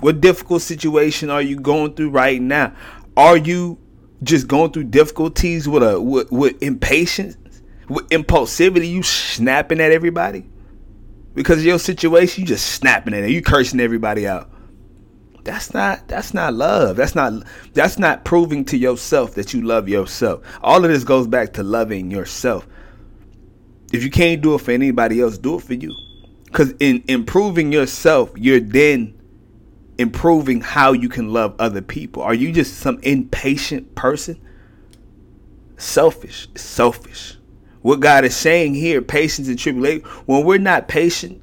What 0.00 0.20
difficult 0.20 0.62
situation 0.62 1.30
are 1.30 1.42
you 1.42 1.58
going 1.60 1.94
through 1.94 2.10
right 2.10 2.40
now? 2.40 2.74
Are 3.16 3.36
you 3.36 3.78
just 4.22 4.48
going 4.48 4.72
through 4.72 4.84
difficulties 4.84 5.68
with 5.68 5.82
a 5.82 6.00
with, 6.00 6.30
with 6.30 6.62
impatience? 6.62 7.36
with 7.90 8.08
impulsivity, 8.10 8.88
you 8.88 9.02
snapping 9.02 9.80
at 9.80 9.90
everybody 9.90 10.46
because 11.34 11.58
of 11.58 11.64
your 11.64 11.78
situation. 11.78 12.42
You 12.42 12.46
just 12.46 12.66
snapping 12.66 13.12
at 13.12 13.24
it. 13.24 13.30
You 13.30 13.42
cursing 13.42 13.80
everybody 13.80 14.26
out. 14.26 14.48
That's 15.42 15.74
not 15.74 16.06
that's 16.06 16.32
not 16.32 16.54
love. 16.54 16.96
That's 16.96 17.14
not 17.14 17.42
that's 17.74 17.98
not 17.98 18.24
proving 18.24 18.64
to 18.66 18.76
yourself 18.76 19.34
that 19.34 19.52
you 19.52 19.62
love 19.62 19.88
yourself. 19.88 20.42
All 20.62 20.84
of 20.84 20.90
this 20.90 21.02
goes 21.02 21.26
back 21.26 21.52
to 21.54 21.62
loving 21.62 22.10
yourself. 22.10 22.66
If 23.92 24.04
you 24.04 24.10
can't 24.10 24.40
do 24.40 24.54
it 24.54 24.60
for 24.60 24.70
anybody 24.70 25.20
else, 25.20 25.36
do 25.36 25.56
it 25.56 25.62
for 25.62 25.74
you. 25.74 25.92
Cuz 26.52 26.74
in 26.78 27.02
improving 27.08 27.72
yourself, 27.72 28.30
you're 28.36 28.60
then 28.60 29.19
improving 30.00 30.60
how 30.60 30.92
you 30.92 31.08
can 31.08 31.32
love 31.32 31.54
other 31.58 31.82
people. 31.82 32.22
Are 32.22 32.34
you 32.34 32.52
just 32.52 32.78
some 32.78 32.98
impatient 33.02 33.94
person? 33.94 34.40
Selfish, 35.76 36.48
selfish 36.56 37.36
what 37.82 38.00
God 38.00 38.24
is 38.24 38.36
saying 38.36 38.74
here, 38.74 39.00
patience 39.00 39.48
and 39.48 39.58
tribulation, 39.58 40.02
when 40.26 40.44
we're 40.44 40.58
not 40.58 40.88
patient 40.88 41.42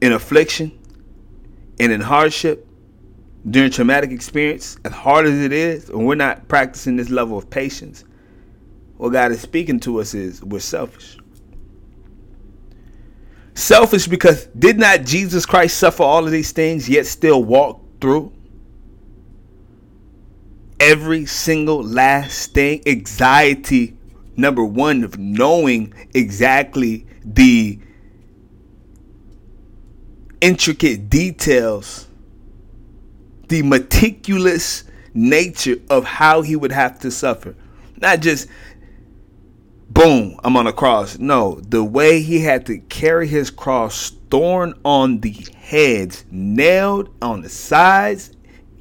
in 0.00 0.12
affliction 0.12 0.78
and 1.80 1.90
in 1.90 2.00
hardship 2.00 2.66
during 3.48 3.70
traumatic 3.70 4.10
experience, 4.10 4.78
as 4.84 4.92
hard 4.92 5.26
as 5.26 5.40
it 5.40 5.52
is, 5.52 5.90
and 5.90 6.06
we're 6.06 6.14
not 6.14 6.46
practicing 6.48 6.96
this 6.96 7.10
level 7.10 7.36
of 7.36 7.50
patience, 7.50 8.04
what 8.96 9.10
God 9.10 9.32
is 9.32 9.40
speaking 9.40 9.80
to 9.80 10.00
us 10.00 10.14
is 10.14 10.42
we're 10.44 10.60
selfish. 10.60 11.18
Selfish 13.54 14.08
because 14.08 14.46
did 14.46 14.78
not 14.78 15.04
Jesus 15.04 15.46
Christ 15.46 15.76
suffer 15.76 16.02
all 16.02 16.24
of 16.24 16.32
these 16.32 16.52
things 16.52 16.88
yet 16.88 17.06
still 17.06 17.42
walk 17.42 17.80
through? 18.00 18.32
Every 20.80 21.24
single 21.24 21.82
last 21.82 22.52
thing, 22.52 22.82
anxiety 22.86 23.96
number 24.36 24.64
one 24.64 25.04
of 25.04 25.18
knowing 25.18 25.94
exactly 26.12 27.06
the 27.24 27.78
intricate 30.40 31.08
details, 31.08 32.08
the 33.48 33.62
meticulous 33.62 34.84
nature 35.14 35.76
of 35.88 36.04
how 36.04 36.42
he 36.42 36.56
would 36.56 36.72
have 36.72 36.98
to 37.00 37.10
suffer. 37.10 37.54
Not 38.00 38.20
just 38.20 38.48
boom, 39.90 40.38
I'm 40.44 40.56
on 40.56 40.66
a 40.66 40.72
cross. 40.72 41.18
No, 41.18 41.60
the 41.60 41.84
way 41.84 42.20
he 42.20 42.40
had 42.40 42.66
to 42.66 42.78
carry 42.78 43.28
his 43.28 43.50
cross 43.50 44.10
thorn 44.30 44.74
on 44.84 45.20
the 45.20 45.46
heads, 45.56 46.24
nailed 46.30 47.14
on 47.22 47.42
the 47.42 47.48
sides, 47.48 48.32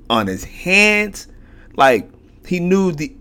on 0.10 0.28
his 0.28 0.44
hands, 0.44 1.28
like 1.76 2.10
he 2.46 2.60
knew 2.60 2.92
the 2.92 3.16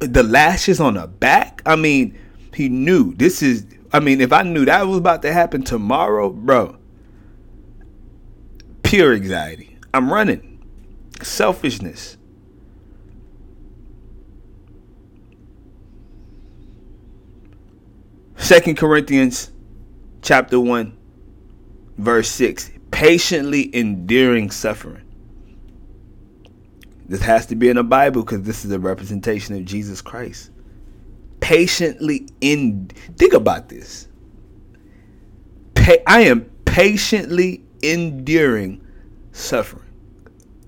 the 0.00 0.22
lashes 0.22 0.80
on 0.80 0.94
the 0.94 1.06
back. 1.06 1.62
I 1.66 1.76
mean, 1.76 2.18
he 2.54 2.68
knew 2.68 3.14
this 3.14 3.42
is. 3.42 3.66
I 3.92 4.00
mean, 4.00 4.20
if 4.20 4.32
I 4.32 4.42
knew 4.42 4.64
that 4.64 4.86
was 4.86 4.98
about 4.98 5.22
to 5.22 5.32
happen 5.32 5.62
tomorrow, 5.62 6.30
bro, 6.30 6.76
pure 8.82 9.14
anxiety. 9.14 9.76
I'm 9.94 10.12
running. 10.12 10.64
Selfishness. 11.22 12.16
Second 18.42 18.76
Corinthians 18.76 19.52
chapter 20.20 20.58
1 20.58 20.98
verse 21.96 22.28
6 22.28 22.72
patiently 22.90 23.74
enduring 23.74 24.50
suffering 24.50 25.02
this 27.06 27.22
has 27.22 27.46
to 27.46 27.56
be 27.56 27.68
in 27.68 27.76
the 27.76 27.84
Bible 27.84 28.22
because 28.22 28.42
this 28.42 28.64
is 28.64 28.72
a 28.72 28.78
representation 28.78 29.54
of 29.54 29.64
Jesus 29.64 30.00
Christ. 30.00 30.50
Patiently 31.40 32.26
in 32.40 32.88
think 33.16 33.32
about 33.32 33.68
this. 33.68 34.08
Pa- 35.74 36.02
I 36.06 36.22
am 36.22 36.46
patiently 36.64 37.64
enduring 37.82 38.84
suffering. 39.32 39.90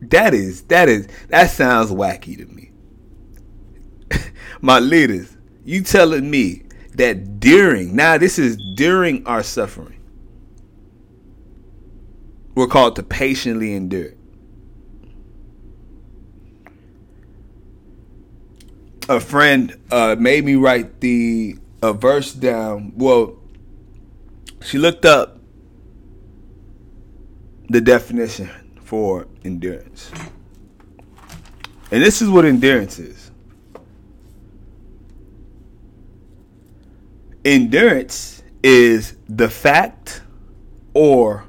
That 0.03 0.35
is 0.35 0.63
that 0.65 0.89
is 0.89 1.09
that 1.29 1.51
sounds 1.51 1.91
wacky 1.91 2.37
to 2.37 2.47
me. 2.47 2.71
My 4.61 4.81
leaders, 4.81 5.37
you 5.65 5.83
telling 5.83 6.31
me 6.31 6.65
that 6.95 7.41
during 7.41 7.95
now 7.95 8.19
this 8.19 8.39
is 8.39 8.57
during 8.75 9.27
our 9.27 9.43
suffering. 9.43 10.01
We're 12.55 12.69
called 12.69 12.97
to 12.97 13.03
patiently 13.03 13.75
endure. 13.75 14.13
a 19.09 19.21
friend 19.21 19.79
uh, 19.91 20.17
made 20.19 20.45
me 20.45 20.55
write 20.55 21.01
the 21.01 21.57
a 21.83 21.93
verse 21.93 22.33
down. 22.33 22.93
Well, 22.97 23.37
she 24.63 24.79
looked 24.79 25.05
up 25.05 25.39
the 27.69 27.81
definition 27.81 28.51
for 28.83 29.27
endurance. 29.45 30.11
And 31.91 32.03
this 32.03 32.23
is 32.23 32.29
what 32.29 32.45
endurance 32.45 32.99
is. 32.99 33.24
Endurance 37.45 38.43
is 38.63 39.17
the 39.29 39.51
fact 39.51 40.23
or 40.95 41.45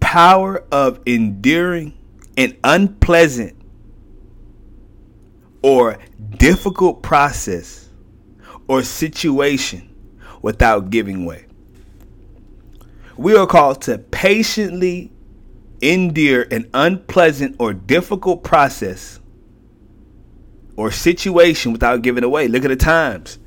power 0.00 0.64
of 0.72 1.00
enduring 1.04 1.92
an 2.38 2.56
unpleasant 2.64 3.54
or 5.62 5.98
difficult 6.38 7.02
process 7.02 7.88
or 8.68 8.82
situation 8.82 9.94
without 10.40 10.90
giving 10.90 11.26
way. 11.26 11.44
We 13.16 13.36
are 13.36 13.46
called 13.46 13.82
to 13.82 13.98
patiently 13.98 15.12
endure 15.82 16.42
an 16.50 16.70
unpleasant 16.72 17.56
or 17.58 17.74
difficult 17.74 18.42
process 18.42 19.20
or 20.76 20.90
situation 20.90 21.72
without 21.72 22.02
giving 22.02 22.24
away. 22.24 22.48
Look 22.48 22.64
at 22.64 22.68
the 22.68 22.76
times. 22.76 23.38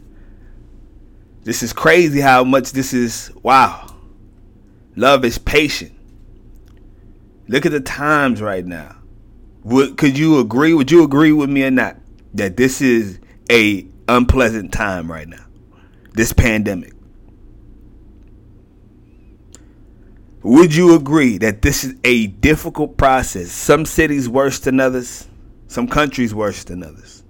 This 1.44 1.64
is 1.64 1.74
crazy 1.74 2.20
how 2.20 2.44
much 2.44 2.72
this 2.72 2.94
is. 2.94 3.32
Wow. 3.44 3.96
Love 4.96 5.24
is 5.24 5.38
patient. 5.38 5.94
Look 7.48 7.66
at 7.66 7.72
the 7.72 7.80
times 7.80 8.42
right 8.42 8.66
now. 8.66 8.96
Would 9.64 9.98
could 9.98 10.18
you 10.18 10.40
agree? 10.40 10.74
Would 10.74 10.92
you 10.92 11.04
agree 11.04 11.32
with 11.32 11.50
me 11.50 11.64
or 11.64 11.72
not 11.72 11.98
that 12.34 12.58
this 12.58 12.82
is 12.82 13.20
a 13.52 13.88
unpleasant 14.08 14.72
time 14.72 15.12
right 15.12 15.28
now? 15.28 15.46
This 16.14 16.34
pandemic. 16.34 16.94
Would 20.42 20.74
you 20.74 20.96
agree 20.96 21.38
that 21.40 21.62
this 21.62 21.84
is 21.84 21.96
a 22.04 22.28
difficult 22.28 22.98
process? 22.98 23.52
Some 23.52 23.86
cities 23.86 24.30
worse 24.30 24.60
than 24.60 24.80
others, 24.80 25.28
some 25.68 25.88
countries 25.88 26.34
worse 26.34 26.64
than 26.64 26.82
others. 26.82 27.24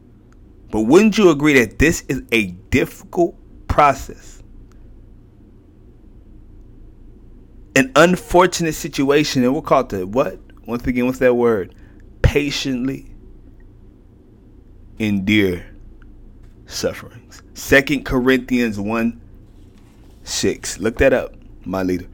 But 0.69 0.81
wouldn't 0.81 1.17
you 1.17 1.31
agree 1.31 1.53
that 1.59 1.79
this 1.79 2.03
is 2.07 2.21
a 2.31 2.47
difficult 2.47 3.35
process? 3.69 4.43
An 7.75 7.91
unfortunate 7.95 8.73
situation, 8.73 9.43
and 9.43 9.53
we'll 9.53 9.61
call 9.61 9.81
it 9.81 9.89
the 9.89 10.05
what? 10.05 10.37
Once 10.65 10.85
again, 10.85 11.05
what's 11.05 11.19
that 11.19 11.35
word? 11.35 11.73
Patiently 12.21 13.09
endure 14.99 15.65
sufferings. 16.65 17.41
Second 17.53 18.05
Corinthians 18.05 18.79
1 18.79 19.21
6. 20.23 20.79
Look 20.79 20.97
that 20.97 21.13
up, 21.13 21.33
my 21.65 21.83
leader. 21.83 22.07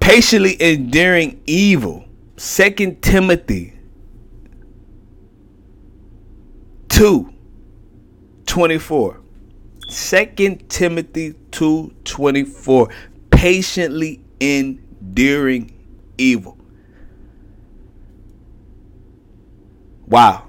Patiently 0.00 0.60
enduring 0.60 1.42
evil. 1.46 2.04
Second 2.36 3.02
Timothy 3.02 3.74
2 6.88 7.29
24. 8.50 9.20
Second 9.88 10.68
Timothy 10.68 11.34
2 11.52 11.94
24. 12.02 12.88
Patiently 13.30 14.20
enduring 14.40 15.72
evil. 16.18 16.58
Wow. 20.08 20.48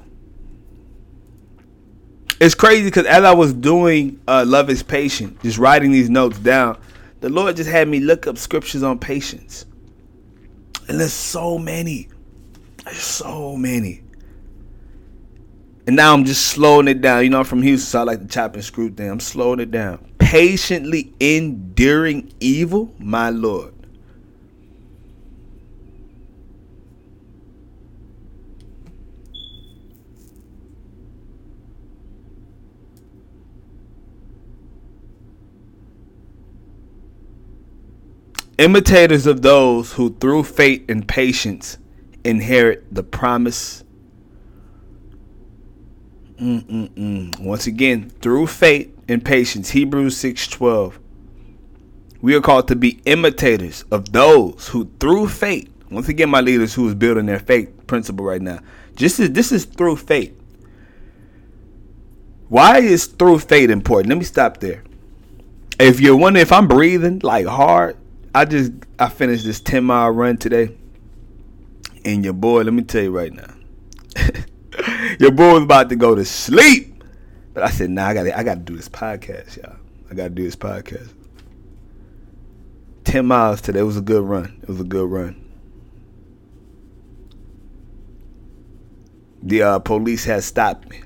It's 2.39 2.55
crazy 2.55 2.85
because 2.85 3.05
as 3.05 3.23
I 3.23 3.35
was 3.35 3.53
doing 3.53 4.19
uh, 4.27 4.45
Love 4.47 4.71
is 4.71 4.81
Patient, 4.81 5.39
just 5.43 5.59
writing 5.59 5.91
these 5.91 6.09
notes 6.09 6.39
down, 6.39 6.81
the 7.19 7.29
Lord 7.29 7.55
just 7.55 7.69
had 7.69 7.87
me 7.87 7.99
look 7.99 8.25
up 8.25 8.39
scriptures 8.39 8.81
on 8.81 8.97
patience. 8.97 9.67
And 10.87 10.99
there's 10.99 11.13
so 11.13 11.59
many. 11.59 12.09
There's 12.83 12.97
so 12.97 13.55
many. 13.55 14.01
And 15.87 15.95
now 15.95 16.13
I'm 16.13 16.25
just 16.25 16.47
slowing 16.47 16.87
it 16.87 17.01
down. 17.01 17.23
You 17.23 17.29
know, 17.29 17.39
I'm 17.39 17.45
from 17.45 17.63
Houston, 17.63 17.89
so 17.89 17.99
I 18.01 18.03
like 18.03 18.21
to 18.21 18.27
chop 18.27 18.53
and 18.53 18.63
screw 18.63 18.89
things. 18.91 19.11
I'm 19.11 19.19
slowing 19.19 19.59
it 19.59 19.71
down. 19.71 20.13
Patiently 20.19 21.13
enduring 21.19 22.31
evil, 22.39 22.93
my 22.99 23.29
Lord. 23.29 23.73
Imitators 38.59 39.25
of 39.25 39.41
those 39.41 39.93
who 39.93 40.15
through 40.17 40.43
faith 40.43 40.85
and 40.87 41.07
patience 41.07 41.79
inherit 42.23 42.93
the 42.93 43.01
promise. 43.01 43.83
Mm-mm-mm. 46.41 47.39
Once 47.39 47.67
again, 47.67 48.09
through 48.21 48.47
faith 48.47 48.91
and 49.07 49.23
patience, 49.23 49.69
Hebrews 49.71 50.17
6:12. 50.17 50.99
We 52.21 52.35
are 52.35 52.41
called 52.41 52.67
to 52.69 52.75
be 52.75 52.99
imitators 53.05 53.85
of 53.91 54.11
those 54.11 54.69
who 54.69 54.89
through 54.99 55.29
faith. 55.29 55.69
Once 55.91 56.09
again, 56.09 56.29
my 56.29 56.41
leaders 56.41 56.73
who 56.73 56.87
is 56.87 56.95
building 56.95 57.27
their 57.27 57.39
faith 57.39 57.69
principle 57.87 58.25
right 58.25 58.41
now. 58.41 58.59
Just 58.95 59.19
is 59.19 59.31
this 59.31 59.51
is 59.51 59.65
through 59.65 59.97
faith. 59.97 60.35
Why 62.49 62.79
is 62.79 63.05
through 63.05 63.39
faith 63.39 63.69
important? 63.69 64.09
Let 64.09 64.17
me 64.17 64.23
stop 64.25 64.59
there. 64.59 64.83
If 65.79 65.99
you're 65.99 66.15
wondering 66.17 66.41
if 66.41 66.51
I'm 66.51 66.67
breathing 66.67 67.19
like 67.23 67.45
hard, 67.45 67.97
I 68.33 68.45
just 68.45 68.71
I 68.99 69.09
finished 69.09 69.45
this 69.45 69.59
ten 69.59 69.83
mile 69.85 70.11
run 70.11 70.37
today, 70.37 70.75
and 72.03 72.23
your 72.23 72.33
boy, 72.33 72.63
let 72.63 72.73
me 72.73 72.83
tell 72.83 73.03
you 73.03 73.11
right 73.11 73.33
now, 73.33 73.53
your 75.21 75.31
boy 75.31 75.53
was 75.53 75.63
about 75.63 75.89
to 75.89 75.95
go 75.95 76.15
to 76.15 76.25
sleep, 76.25 77.03
but 77.53 77.63
I 77.63 77.69
said, 77.69 77.89
Nah, 77.89 78.07
I 78.07 78.13
gotta 78.13 78.37
I 78.37 78.43
got 78.43 78.55
to 78.55 78.61
do 78.61 78.75
this 78.75 78.89
podcast, 78.89 79.57
y'all. 79.61 79.77
I 80.09 80.15
got 80.15 80.23
to 80.25 80.29
do 80.29 80.43
this 80.43 80.55
podcast. 80.55 81.13
Ten 83.03 83.25
miles 83.25 83.61
today 83.61 83.79
it 83.79 83.83
was 83.83 83.97
a 83.97 84.01
good 84.01 84.23
run. 84.23 84.59
It 84.61 84.67
was 84.67 84.79
a 84.79 84.85
good 84.85 85.09
run. 85.09 85.37
The 89.43 89.63
uh, 89.63 89.79
police 89.79 90.25
had 90.25 90.43
stopped 90.43 90.89
me. 90.89 91.01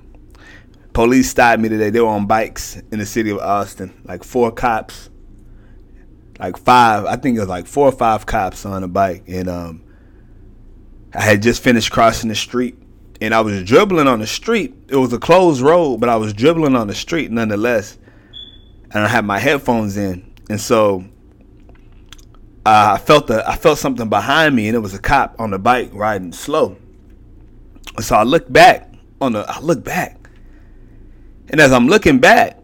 Police 0.93 1.29
stopped 1.29 1.61
me 1.61 1.69
today. 1.69 1.89
They 1.89 2.01
were 2.01 2.07
on 2.07 2.25
bikes 2.25 2.81
in 2.91 2.99
the 2.99 3.05
city 3.05 3.29
of 3.29 3.39
Austin, 3.39 3.93
like 4.05 4.23
four 4.23 4.51
cops 4.51 5.09
like 6.39 6.57
five, 6.57 7.05
I 7.05 7.15
think 7.15 7.37
it 7.37 7.39
was 7.39 7.49
like 7.49 7.65
four 7.65 7.87
or 7.87 7.91
five 7.91 8.25
cops 8.25 8.65
on 8.65 8.83
a 8.83 8.87
bike, 8.87 9.23
and 9.27 9.47
um, 9.47 9.83
I 11.13 11.21
had 11.21 11.41
just 11.41 11.63
finished 11.63 11.91
crossing 11.91 12.29
the 12.29 12.35
street, 12.35 12.77
and 13.25 13.33
I 13.33 13.41
was 13.41 13.63
dribbling 13.63 14.07
on 14.07 14.19
the 14.19 14.27
street. 14.27 14.75
It 14.87 14.95
was 14.95 15.11
a 15.11 15.17
closed 15.17 15.61
road, 15.61 15.99
but 15.99 16.09
I 16.09 16.15
was 16.15 16.31
dribbling 16.33 16.75
on 16.75 16.87
the 16.87 16.95
street 16.95 17.31
nonetheless, 17.31 17.97
and 18.91 19.03
I 19.03 19.07
had 19.07 19.25
my 19.25 19.39
headphones 19.39 19.97
in, 19.97 20.31
and 20.49 20.61
so 20.61 21.03
uh, 22.65 22.93
I 22.93 22.97
felt 22.97 23.27
the 23.27 23.47
I 23.47 23.55
felt 23.55 23.79
something 23.79 24.09
behind 24.09 24.55
me, 24.55 24.67
and 24.67 24.75
it 24.75 24.79
was 24.79 24.93
a 24.93 24.99
cop 24.99 25.35
on 25.39 25.51
the 25.51 25.59
bike 25.59 25.89
riding 25.93 26.31
slow. 26.31 26.77
So 27.99 28.15
I 28.15 28.23
looked 28.23 28.51
back 28.51 28.93
on 29.19 29.33
the 29.33 29.49
I 29.49 29.59
look 29.59 29.83
back, 29.83 30.29
and 31.49 31.59
as 31.59 31.71
I'm 31.71 31.87
looking 31.87 32.19
back, 32.19 32.59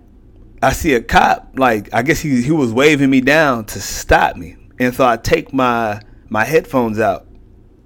I 0.61 0.73
see 0.73 0.93
a 0.93 1.01
cop, 1.01 1.53
like 1.55 1.91
I 1.93 2.03
guess 2.03 2.19
he 2.19 2.43
he 2.43 2.51
was 2.51 2.71
waving 2.71 3.09
me 3.09 3.21
down 3.21 3.65
to 3.65 3.81
stop 3.81 4.35
me, 4.35 4.57
and 4.79 4.93
so 4.93 5.05
I 5.07 5.17
take 5.17 5.53
my 5.53 6.01
my 6.29 6.45
headphones 6.45 6.99
out, 6.99 7.27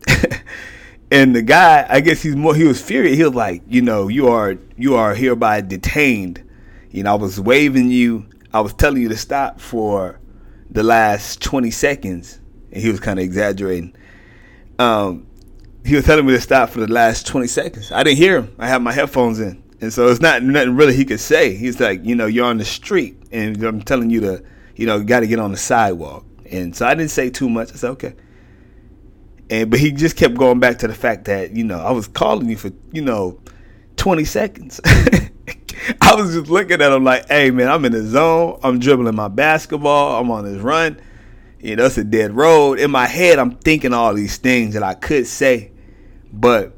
and 1.11 1.35
the 1.35 1.41
guy, 1.41 1.85
I 1.87 2.01
guess 2.01 2.21
he's 2.21 2.35
more 2.35 2.55
he 2.55 2.63
was 2.63 2.81
furious. 2.81 3.17
He 3.17 3.23
was 3.23 3.35
like, 3.35 3.63
you 3.67 3.81
know, 3.81 4.07
you 4.07 4.27
are 4.27 4.57
you 4.77 4.95
are 4.95 5.13
hereby 5.13 5.61
detained. 5.61 6.43
You 6.91 7.03
know, 7.03 7.11
I 7.11 7.15
was 7.15 7.39
waving 7.39 7.89
you, 7.89 8.27
I 8.53 8.61
was 8.61 8.73
telling 8.73 9.01
you 9.01 9.09
to 9.09 9.17
stop 9.17 9.59
for 9.59 10.19
the 10.69 10.83
last 10.83 11.41
twenty 11.41 11.71
seconds, 11.71 12.39
and 12.71 12.81
he 12.81 12.89
was 12.89 12.99
kind 12.99 13.19
of 13.19 13.25
exaggerating. 13.25 13.95
Um, 14.79 15.27
he 15.85 15.95
was 15.95 16.05
telling 16.05 16.25
me 16.25 16.33
to 16.33 16.41
stop 16.41 16.69
for 16.69 16.79
the 16.79 16.91
last 16.91 17.27
twenty 17.27 17.47
seconds. 17.47 17.91
I 17.91 18.03
didn't 18.03 18.17
hear 18.17 18.37
him. 18.39 18.55
I 18.57 18.67
had 18.67 18.81
my 18.81 18.91
headphones 18.91 19.39
in. 19.39 19.63
And 19.81 19.91
so 19.91 20.07
it's 20.07 20.21
not 20.21 20.41
nothing 20.41 20.75
really 20.75 20.95
he 20.95 21.05
could 21.05 21.19
say. 21.19 21.55
He's 21.55 21.79
like, 21.79 22.03
you 22.03 22.15
know, 22.15 22.25
you're 22.25 22.45
on 22.45 22.57
the 22.57 22.65
street 22.65 23.17
and 23.31 23.61
I'm 23.63 23.81
telling 23.81 24.09
you 24.09 24.21
to, 24.21 24.43
you 24.75 24.85
know, 24.85 25.03
got 25.03 25.19
to 25.19 25.27
get 25.27 25.37
on 25.37 25.51
the 25.51 25.57
sidewalk. 25.57 26.25
And 26.49 26.75
so 26.75 26.85
I 26.87 26.95
didn't 26.95 27.11
say 27.11 27.29
too 27.29 27.49
much. 27.49 27.71
I 27.71 27.75
said, 27.75 27.89
okay. 27.91 28.15
And 29.49 29.69
but 29.69 29.79
he 29.79 29.91
just 29.91 30.15
kept 30.15 30.35
going 30.35 30.59
back 30.59 30.79
to 30.79 30.87
the 30.87 30.93
fact 30.93 31.25
that, 31.25 31.55
you 31.55 31.63
know, 31.63 31.79
I 31.79 31.91
was 31.91 32.07
calling 32.07 32.49
you 32.49 32.57
for, 32.57 32.71
you 32.91 33.01
know, 33.01 33.39
20 33.97 34.23
seconds. 34.25 34.81
I 36.01 36.15
was 36.15 36.33
just 36.33 36.49
looking 36.49 36.81
at 36.81 36.91
him 36.91 37.03
like, 37.03 37.27
hey 37.27 37.51
man, 37.51 37.67
I'm 37.67 37.85
in 37.85 37.91
the 37.91 38.03
zone. 38.03 38.59
I'm 38.63 38.79
dribbling 38.79 39.15
my 39.15 39.27
basketball. 39.27 40.19
I'm 40.19 40.31
on 40.31 40.45
this 40.45 40.61
run. 40.61 40.99
You 41.59 41.75
know, 41.75 41.85
it's 41.85 41.97
a 41.97 42.03
dead 42.03 42.35
road. 42.35 42.79
In 42.79 42.91
my 42.91 43.07
head, 43.07 43.39
I'm 43.39 43.55
thinking 43.57 43.93
all 43.93 44.13
these 44.13 44.37
things 44.37 44.73
that 44.73 44.83
I 44.83 44.93
could 44.93 45.27
say. 45.27 45.71
But 46.31 46.75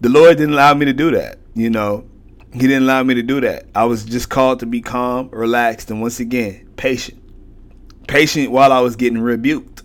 the 0.00 0.08
Lord 0.08 0.36
didn't 0.38 0.54
allow 0.54 0.74
me 0.74 0.86
to 0.86 0.92
do 0.92 1.10
that. 1.12 1.38
You 1.54 1.70
know, 1.70 2.08
he 2.52 2.60
didn't 2.60 2.84
allow 2.84 3.02
me 3.02 3.14
to 3.14 3.22
do 3.22 3.40
that. 3.42 3.66
I 3.74 3.84
was 3.84 4.04
just 4.04 4.28
called 4.28 4.60
to 4.60 4.66
be 4.66 4.80
calm, 4.80 5.28
relaxed, 5.30 5.90
and 5.90 6.00
once 6.00 6.20
again, 6.20 6.68
patient. 6.76 7.22
Patient 8.06 8.50
while 8.50 8.72
I 8.72 8.80
was 8.80 8.96
getting 8.96 9.20
rebuked. 9.20 9.75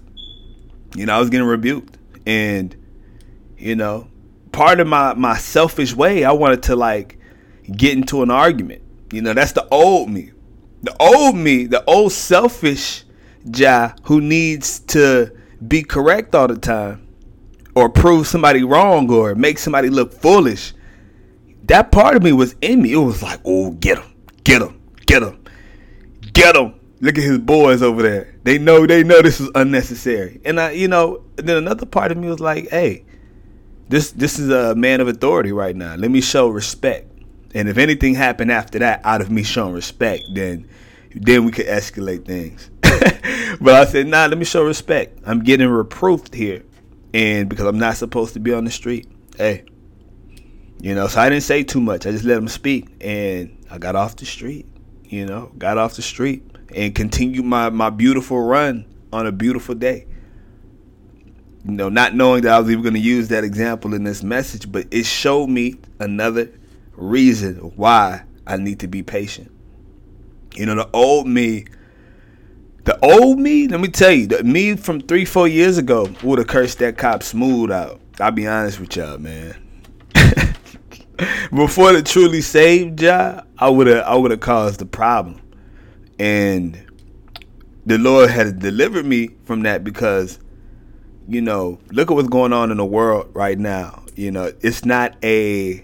You 0.96 1.06
know, 1.06 1.16
I 1.16 1.20
was 1.20 1.30
getting 1.30 1.48
rebuked. 1.48 1.98
And, 2.26 2.76
you 3.58 3.76
know, 3.76 4.08
part 4.52 4.80
of 4.80 4.88
my, 4.88 5.14
my 5.14 5.38
selfish 5.38 5.96
way, 5.96 6.24
I 6.24 6.32
wanted 6.32 6.64
to 6.64 6.76
like 6.76 7.20
get 7.72 7.94
into 7.94 8.24
an 8.24 8.32
argument. 8.32 8.82
You 9.12 9.22
know, 9.22 9.34
that's 9.34 9.54
the 9.54 9.68
old 9.70 10.10
me. 10.10 10.32
The 10.84 10.96
old 11.00 11.36
me, 11.36 11.66
the 11.66 11.84
old 11.86 12.12
selfish 12.12 13.04
Ja 13.56 13.94
who 14.04 14.22
needs 14.22 14.80
to 14.80 15.32
be 15.68 15.84
correct 15.84 16.34
all 16.36 16.48
the 16.48 16.58
time 16.58 17.08
or 17.76 17.90
prove 17.90 18.28
somebody 18.28 18.64
wrong 18.64 19.12
or 19.12 19.36
make 19.36 19.58
somebody 19.58 19.90
look 19.90 20.14
foolish 20.14 20.74
that 21.72 21.92
part 21.92 22.18
of 22.18 22.24
me 22.24 22.34
was 22.34 22.56
in 22.62 22.82
me. 22.82 22.92
It 22.92 22.98
was 22.98 23.24
like, 23.24 23.40
oh, 23.46 23.72
get 23.72 23.98
him, 23.98 24.14
get 24.44 24.62
him, 24.62 24.82
get 25.06 25.24
him, 25.24 25.44
get 26.34 26.56
him. 26.56 26.74
Look 27.00 27.18
at 27.18 27.24
his 27.24 27.40
boys 27.40 27.82
over 27.82 28.02
there. 28.02 28.31
They 28.44 28.58
know, 28.58 28.88
they 28.88 29.04
know 29.04 29.22
this 29.22 29.40
is 29.40 29.50
unnecessary. 29.54 30.42
And 30.44 30.60
I, 30.60 30.72
you 30.72 30.88
know, 30.88 31.24
then 31.36 31.58
another 31.58 31.86
part 31.86 32.12
of 32.12 32.18
me 32.18 32.28
was 32.28 32.40
like, 32.40 32.70
hey, 32.70 33.06
this 33.92 34.12
this 34.14 34.40
is 34.40 34.50
a 34.50 34.74
man 34.74 35.02
of 35.02 35.08
authority 35.08 35.52
right 35.52 35.76
now. 35.76 35.96
Let 35.96 36.10
me 36.10 36.22
show 36.22 36.48
respect. 36.48 37.12
And 37.54 37.68
if 37.68 37.78
anything 37.78 38.16
happened 38.16 38.52
after 38.52 38.80
that, 38.80 39.02
out 39.04 39.22
of 39.22 39.30
me 39.30 39.44
showing 39.44 39.74
respect, 39.74 40.24
then 40.34 40.68
then 41.14 41.44
we 41.44 41.52
could 41.52 41.66
escalate 41.66 42.26
things. 42.26 42.70
but 43.62 43.76
I 43.76 43.86
said, 43.86 44.08
nah, 44.08 44.26
let 44.28 44.38
me 44.38 44.46
show 44.46 44.64
respect. 44.64 45.20
I'm 45.26 45.44
getting 45.44 45.68
reproofed 45.68 46.34
here. 46.34 46.64
And 47.14 47.50
because 47.50 47.66
I'm 47.66 47.78
not 47.78 47.98
supposed 47.98 48.34
to 48.34 48.40
be 48.40 48.54
on 48.54 48.64
the 48.64 48.72
street. 48.72 49.08
Hey, 49.38 49.66
you 50.80 50.96
know, 50.96 51.08
so 51.08 51.20
I 51.20 51.30
didn't 51.30 51.44
say 51.44 51.64
too 51.64 51.82
much. 51.82 52.08
I 52.08 52.12
just 52.12 52.24
let 52.24 52.38
him 52.38 52.48
speak, 52.48 52.88
and 53.02 53.58
I 53.70 53.78
got 53.78 53.96
off 53.96 54.16
the 54.16 54.26
street. 54.26 54.66
You 55.04 55.26
know, 55.26 55.52
got 55.58 55.78
off 55.78 55.96
the 55.96 56.02
street, 56.02 56.44
and 56.76 56.94
continue 56.96 57.44
my, 57.44 57.70
my 57.70 57.90
beautiful 57.90 58.42
run 58.42 58.86
on 59.14 59.28
a 59.28 59.32
beautiful 59.32 59.76
day. 59.76 60.08
You 61.66 61.72
know, 61.72 61.90
not 61.90 62.16
knowing 62.16 62.44
that 62.44 62.54
I 62.54 62.60
was 62.60 62.72
even 62.72 62.82
going 62.82 62.96
to 62.96 63.00
use 63.00 63.28
that 63.28 63.44
example 63.44 63.94
in 63.94 64.04
this 64.04 64.24
message, 64.24 64.72
but 64.72 64.88
it 64.92 65.06
showed 65.06 65.48
me 65.48 65.76
another 66.00 66.52
reason 66.94 67.58
why 67.76 68.24
I 68.48 68.58
need 68.58 68.80
to 68.80 68.88
be 68.88 69.04
patient. 69.04 69.52
You 70.56 70.66
know, 70.66 70.76
the 70.76 70.90
old 70.92 71.28
me, 71.28 71.66
the 72.84 72.98
old 73.06 73.40
me, 73.40 73.68
let 73.68 73.80
me 73.80 73.88
tell 73.90 74.12
you, 74.12 74.28
the 74.28 74.44
me 74.44 74.76
from 74.76 75.02
three, 75.02 75.24
four 75.24 75.48
years 75.48 75.78
ago 75.78 76.10
would 76.24 76.40
have 76.40 76.48
cursed 76.48 76.80
that 76.80 76.98
cop 76.98 77.22
smooth 77.24 77.72
out. 77.72 78.02
I'll 78.20 78.32
be 78.32 78.48
honest 78.48 78.80
with 78.80 78.96
y'all, 78.96 79.18
man. 79.18 79.56
Before 81.54 81.94
the 81.94 82.02
truly 82.04 82.42
saved 82.42 83.00
job, 83.00 83.48
I 83.58 83.70
would 83.70 83.88
have 83.88 84.04
I 84.06 84.16
would 84.16 84.32
have 84.32 84.40
caused 84.40 84.80
the 84.80 84.86
problem. 84.86 85.42
And 86.22 86.80
the 87.88 87.98
Lord 87.98 88.30
has 88.30 88.54
delivered 88.54 89.08
me 89.08 89.30
from 89.44 89.64
that 89.64 89.84
because, 89.84 90.38
you 91.28 91.42
know, 91.42 91.80
look 91.90 92.12
at 92.12 92.14
what's 92.14 92.30
going 92.30 92.54
on 92.54 92.70
in 92.70 92.78
the 92.78 92.86
world 92.86 93.32
right 93.34 93.58
now. 93.58 94.04
You 94.16 94.30
know, 94.30 94.54
it's 94.62 94.86
not 94.86 95.16
a 95.24 95.84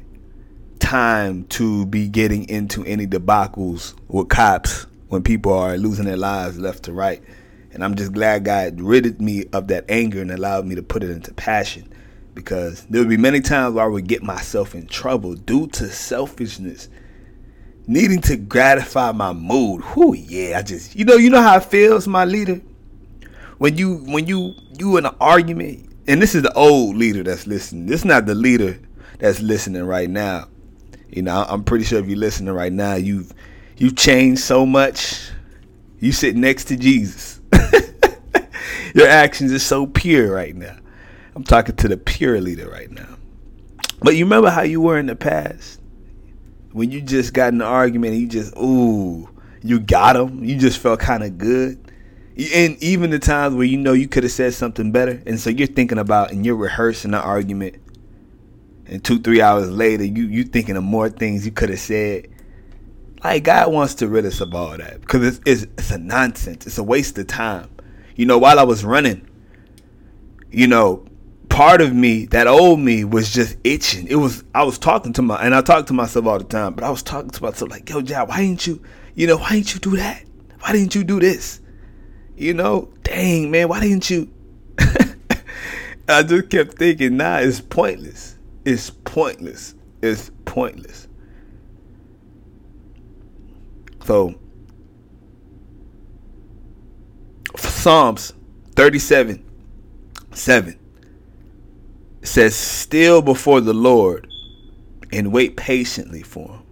time 0.77 1.45
to 1.45 1.87
be 1.87 2.07
getting 2.07 2.47
into 2.49 2.85
any 2.85 3.07
debacles 3.07 3.95
with 4.09 4.29
cops 4.29 4.85
when 5.07 5.23
people 5.23 5.53
are 5.53 5.75
losing 5.75 6.05
their 6.05 6.17
lives 6.17 6.59
left 6.59 6.83
to 6.83 6.93
right. 6.93 7.23
And 7.71 7.83
I'm 7.83 7.95
just 7.95 8.13
glad 8.13 8.45
God 8.45 8.79
ridded 8.79 9.19
me 9.19 9.45
of 9.53 9.69
that 9.69 9.85
anger 9.89 10.21
and 10.21 10.29
allowed 10.29 10.67
me 10.67 10.75
to 10.75 10.83
put 10.83 11.01
it 11.01 11.09
into 11.09 11.33
passion 11.33 11.91
because 12.35 12.85
there 12.91 13.01
would 13.01 13.09
be 13.09 13.17
many 13.17 13.41
times 13.41 13.73
where 13.73 13.85
I 13.85 13.87
would 13.87 14.07
get 14.07 14.21
myself 14.21 14.75
in 14.75 14.85
trouble 14.85 15.33
due 15.33 15.65
to 15.65 15.89
selfishness, 15.89 16.89
needing 17.87 18.21
to 18.21 18.35
gratify 18.35 19.13
my 19.13 19.33
mood. 19.33 19.81
Whoo, 19.95 20.13
yeah, 20.13 20.59
I 20.59 20.61
just 20.61 20.95
you 20.95 21.05
know 21.05 21.15
you 21.15 21.29
know 21.29 21.41
how 21.41 21.57
it 21.57 21.65
feels, 21.65 22.07
my 22.07 22.25
leader, 22.25 22.61
when 23.57 23.77
you 23.77 23.95
when 24.05 24.27
you 24.27 24.53
you 24.77 24.97
in 24.97 25.05
an 25.05 25.15
argument, 25.19 25.89
and 26.07 26.21
this 26.21 26.35
is 26.35 26.43
the 26.43 26.53
old 26.53 26.95
leader 26.95 27.23
that's 27.23 27.47
listening. 27.47 27.85
This 27.87 28.01
is 28.01 28.05
not 28.05 28.25
the 28.25 28.35
leader 28.35 28.79
that's 29.19 29.41
listening 29.41 29.83
right 29.83 30.09
now. 30.09 30.47
You 31.09 31.23
know, 31.23 31.45
I'm 31.47 31.63
pretty 31.63 31.85
sure 31.85 31.99
if 31.99 32.07
you're 32.07 32.17
listening 32.17 32.53
right 32.53 32.73
now, 32.73 32.95
you've 32.95 33.33
you've 33.77 33.95
changed 33.95 34.41
so 34.41 34.65
much. 34.65 35.31
You 35.99 36.11
sit 36.11 36.35
next 36.35 36.65
to 36.65 36.77
Jesus. 36.77 37.41
Your 38.93 39.07
actions 39.07 39.51
are 39.51 39.59
so 39.59 39.87
pure 39.87 40.33
right 40.33 40.55
now. 40.55 40.77
I'm 41.35 41.43
talking 41.43 41.75
to 41.75 41.87
the 41.87 41.97
pure 41.97 42.39
leader 42.41 42.69
right 42.69 42.91
now. 42.91 43.17
But 43.99 44.15
you 44.15 44.25
remember 44.25 44.49
how 44.49 44.61
you 44.61 44.81
were 44.81 44.99
in 44.99 45.07
the 45.07 45.15
past? 45.15 45.79
When 46.71 46.91
you 46.91 47.01
just 47.01 47.33
got 47.33 47.53
in 47.53 47.61
an 47.61 47.67
argument 47.67 48.13
and 48.13 48.21
you 48.21 48.27
just, 48.27 48.55
ooh, 48.57 49.29
you 49.63 49.79
got 49.79 50.15
him. 50.15 50.43
You 50.43 50.57
just 50.57 50.79
felt 50.79 50.99
kind 50.99 51.23
of 51.23 51.37
good. 51.37 51.91
And 52.53 52.81
even 52.83 53.09
the 53.09 53.19
times 53.19 53.55
where 53.55 53.65
you 53.65 53.77
know 53.77 53.93
you 53.93 54.07
could 54.07 54.23
have 54.23 54.31
said 54.31 54.53
something 54.53 54.91
better. 54.91 55.21
And 55.25 55.39
so 55.39 55.49
you're 55.49 55.67
thinking 55.67 55.97
about 55.97 56.31
and 56.31 56.45
you're 56.45 56.55
rehearsing 56.55 57.11
the 57.11 57.21
argument 57.21 57.77
and 58.89 59.03
two 59.03 59.19
three 59.19 59.41
hours 59.41 59.69
later 59.69 60.03
you 60.03 60.23
you 60.27 60.43
thinking 60.43 60.77
of 60.77 60.83
more 60.83 61.09
things 61.09 61.45
you 61.45 61.51
could 61.51 61.69
have 61.69 61.79
said 61.79 62.27
like 63.23 63.43
god 63.43 63.71
wants 63.71 63.95
to 63.95 64.07
rid 64.07 64.25
us 64.25 64.41
of 64.41 64.53
all 64.53 64.77
that 64.77 65.01
because 65.01 65.25
it's, 65.25 65.39
it's, 65.45 65.71
it's 65.77 65.91
a 65.91 65.97
nonsense 65.97 66.65
it's 66.65 66.77
a 66.77 66.83
waste 66.83 67.17
of 67.17 67.27
time 67.27 67.69
you 68.15 68.25
know 68.25 68.37
while 68.37 68.59
i 68.59 68.63
was 68.63 68.85
running 68.85 69.27
you 70.51 70.67
know 70.67 71.05
part 71.57 71.81
of 71.81 71.91
me 71.91 72.25
that 72.27 72.45
old 72.45 72.79
me 72.79 73.03
was 73.03 73.33
just 73.33 73.57
itching. 73.63 74.05
It 74.05 74.17
was 74.17 74.43
i 74.53 74.63
was 74.63 74.77
talking 74.77 75.11
to 75.13 75.23
my 75.23 75.43
and 75.43 75.55
i 75.55 75.61
talk 75.61 75.87
to 75.87 75.93
myself 75.93 76.27
all 76.27 76.37
the 76.37 76.43
time 76.43 76.75
but 76.75 76.83
i 76.83 76.89
was 76.91 77.01
talking 77.01 77.31
to 77.31 77.41
myself 77.41 77.71
like 77.71 77.89
yo 77.89 77.99
Jai, 77.99 78.23
why 78.25 78.37
didn't 78.41 78.67
you 78.67 78.79
you 79.15 79.25
know 79.25 79.37
why 79.37 79.53
didn't 79.53 79.73
you 79.73 79.79
do 79.79 79.97
that? 79.97 80.23
Why 80.59 80.71
didn't 80.73 80.93
you 80.93 81.03
do 81.03 81.19
this? 81.19 81.59
You 82.35 82.53
know 82.53 82.93
dang 83.01 83.49
man 83.49 83.69
why 83.69 83.79
didn't 83.79 84.07
you? 84.07 84.31
I 86.07 86.21
just 86.21 86.51
kept 86.51 86.77
thinking 86.77 87.17
nah 87.17 87.37
it's 87.37 87.59
pointless. 87.59 88.37
It's 88.63 88.91
pointless. 88.91 89.73
It's 90.03 90.29
pointless. 90.45 91.07
So, 94.05 94.35
Psalms 97.57 98.33
37 98.75 99.43
7 100.33 100.79
says, 102.27 102.55
Still 102.55 103.21
before 103.21 103.61
the 103.61 103.73
Lord 103.73 104.27
and 105.11 105.31
wait 105.31 105.57
patiently 105.57 106.21
for 106.21 106.49
him. 106.49 106.63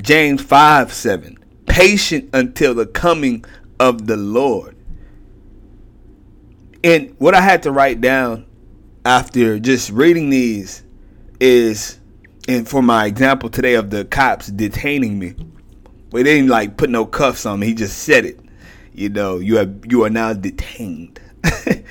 James 0.00 0.42
5 0.42 0.92
7 0.92 1.38
Patient 1.66 2.30
until 2.32 2.74
the 2.74 2.86
coming 2.86 3.44
of 3.80 4.06
the 4.06 4.16
Lord. 4.16 4.76
And 6.84 7.14
what 7.18 7.34
I 7.34 7.40
had 7.40 7.62
to 7.64 7.72
write 7.72 8.00
down 8.00 8.46
after 9.04 9.58
just 9.58 9.90
reading 9.90 10.30
these 10.30 10.82
is 11.40 11.98
and 12.48 12.68
for 12.68 12.82
my 12.82 13.06
example 13.06 13.48
today 13.48 13.74
of 13.74 13.90
the 13.90 14.04
cops 14.04 14.48
detaining 14.48 15.18
me 15.18 15.34
well, 16.10 16.24
they 16.24 16.36
didn't 16.36 16.48
like 16.48 16.76
put 16.76 16.90
no 16.90 17.04
cuffs 17.04 17.46
on 17.46 17.60
me 17.60 17.68
he 17.68 17.74
just 17.74 17.98
said 17.98 18.24
it 18.24 18.40
you 18.92 19.08
know 19.08 19.38
you 19.38 19.56
have 19.56 19.84
you 19.86 20.02
are 20.04 20.10
now 20.10 20.32
detained 20.32 21.20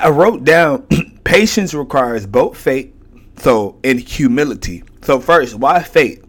i 0.00 0.08
wrote 0.08 0.44
down 0.44 0.86
patience 1.24 1.74
requires 1.74 2.26
both 2.26 2.56
faith 2.56 2.92
so 3.38 3.78
and 3.84 4.00
humility 4.00 4.82
so 5.02 5.20
first 5.20 5.54
why 5.54 5.82
faith 5.82 6.24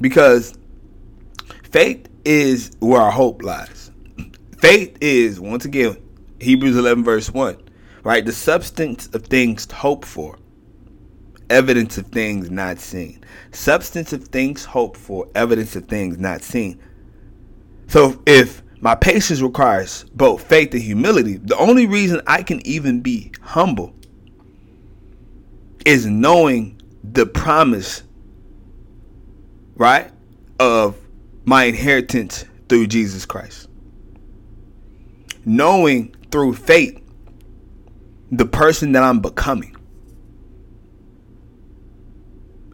because 0.00 0.54
faith 1.70 2.08
is 2.24 2.76
where 2.80 3.00
our 3.00 3.10
hope 3.10 3.42
lies 3.42 3.90
faith 4.58 4.96
is 5.00 5.40
once 5.40 5.64
again 5.64 5.96
hebrews 6.40 6.76
11 6.76 7.04
verse 7.04 7.30
1 7.30 7.56
right? 8.06 8.24
The 8.24 8.30
substance 8.30 9.08
of 9.14 9.26
things 9.26 9.68
hoped 9.68 10.06
for, 10.06 10.38
evidence 11.50 11.98
of 11.98 12.06
things 12.06 12.52
not 12.52 12.78
seen. 12.78 13.24
Substance 13.50 14.12
of 14.12 14.28
things 14.28 14.64
hoped 14.64 14.96
for, 14.96 15.26
evidence 15.34 15.74
of 15.74 15.88
things 15.88 16.16
not 16.16 16.42
seen. 16.42 16.80
So 17.88 18.22
if 18.24 18.62
my 18.80 18.94
patience 18.94 19.40
requires 19.40 20.04
both 20.14 20.42
faith 20.46 20.72
and 20.72 20.82
humility, 20.82 21.36
the 21.36 21.56
only 21.56 21.86
reason 21.86 22.20
I 22.26 22.42
can 22.42 22.64
even 22.66 23.00
be 23.00 23.32
humble 23.40 23.94
is 25.84 26.04
knowing 26.06 26.80
the 27.02 27.26
promise, 27.26 28.02
right, 29.76 30.10
of 30.58 30.96
my 31.44 31.64
inheritance 31.64 32.44
through 32.68 32.88
Jesus 32.88 33.24
Christ. 33.24 33.68
Knowing 35.44 36.14
through 36.30 36.54
faith 36.54 37.00
the 38.32 38.44
person 38.44 38.92
that 38.92 39.04
I'm 39.04 39.20
becoming 39.20 39.76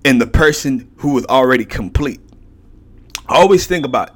and 0.05 0.21
the 0.21 0.27
person 0.27 0.91
who 0.97 1.19
is 1.19 1.27
already 1.27 1.65
complete. 1.65 2.21
I 3.29 3.37
always 3.37 3.67
think 3.67 3.85
about 3.85 4.11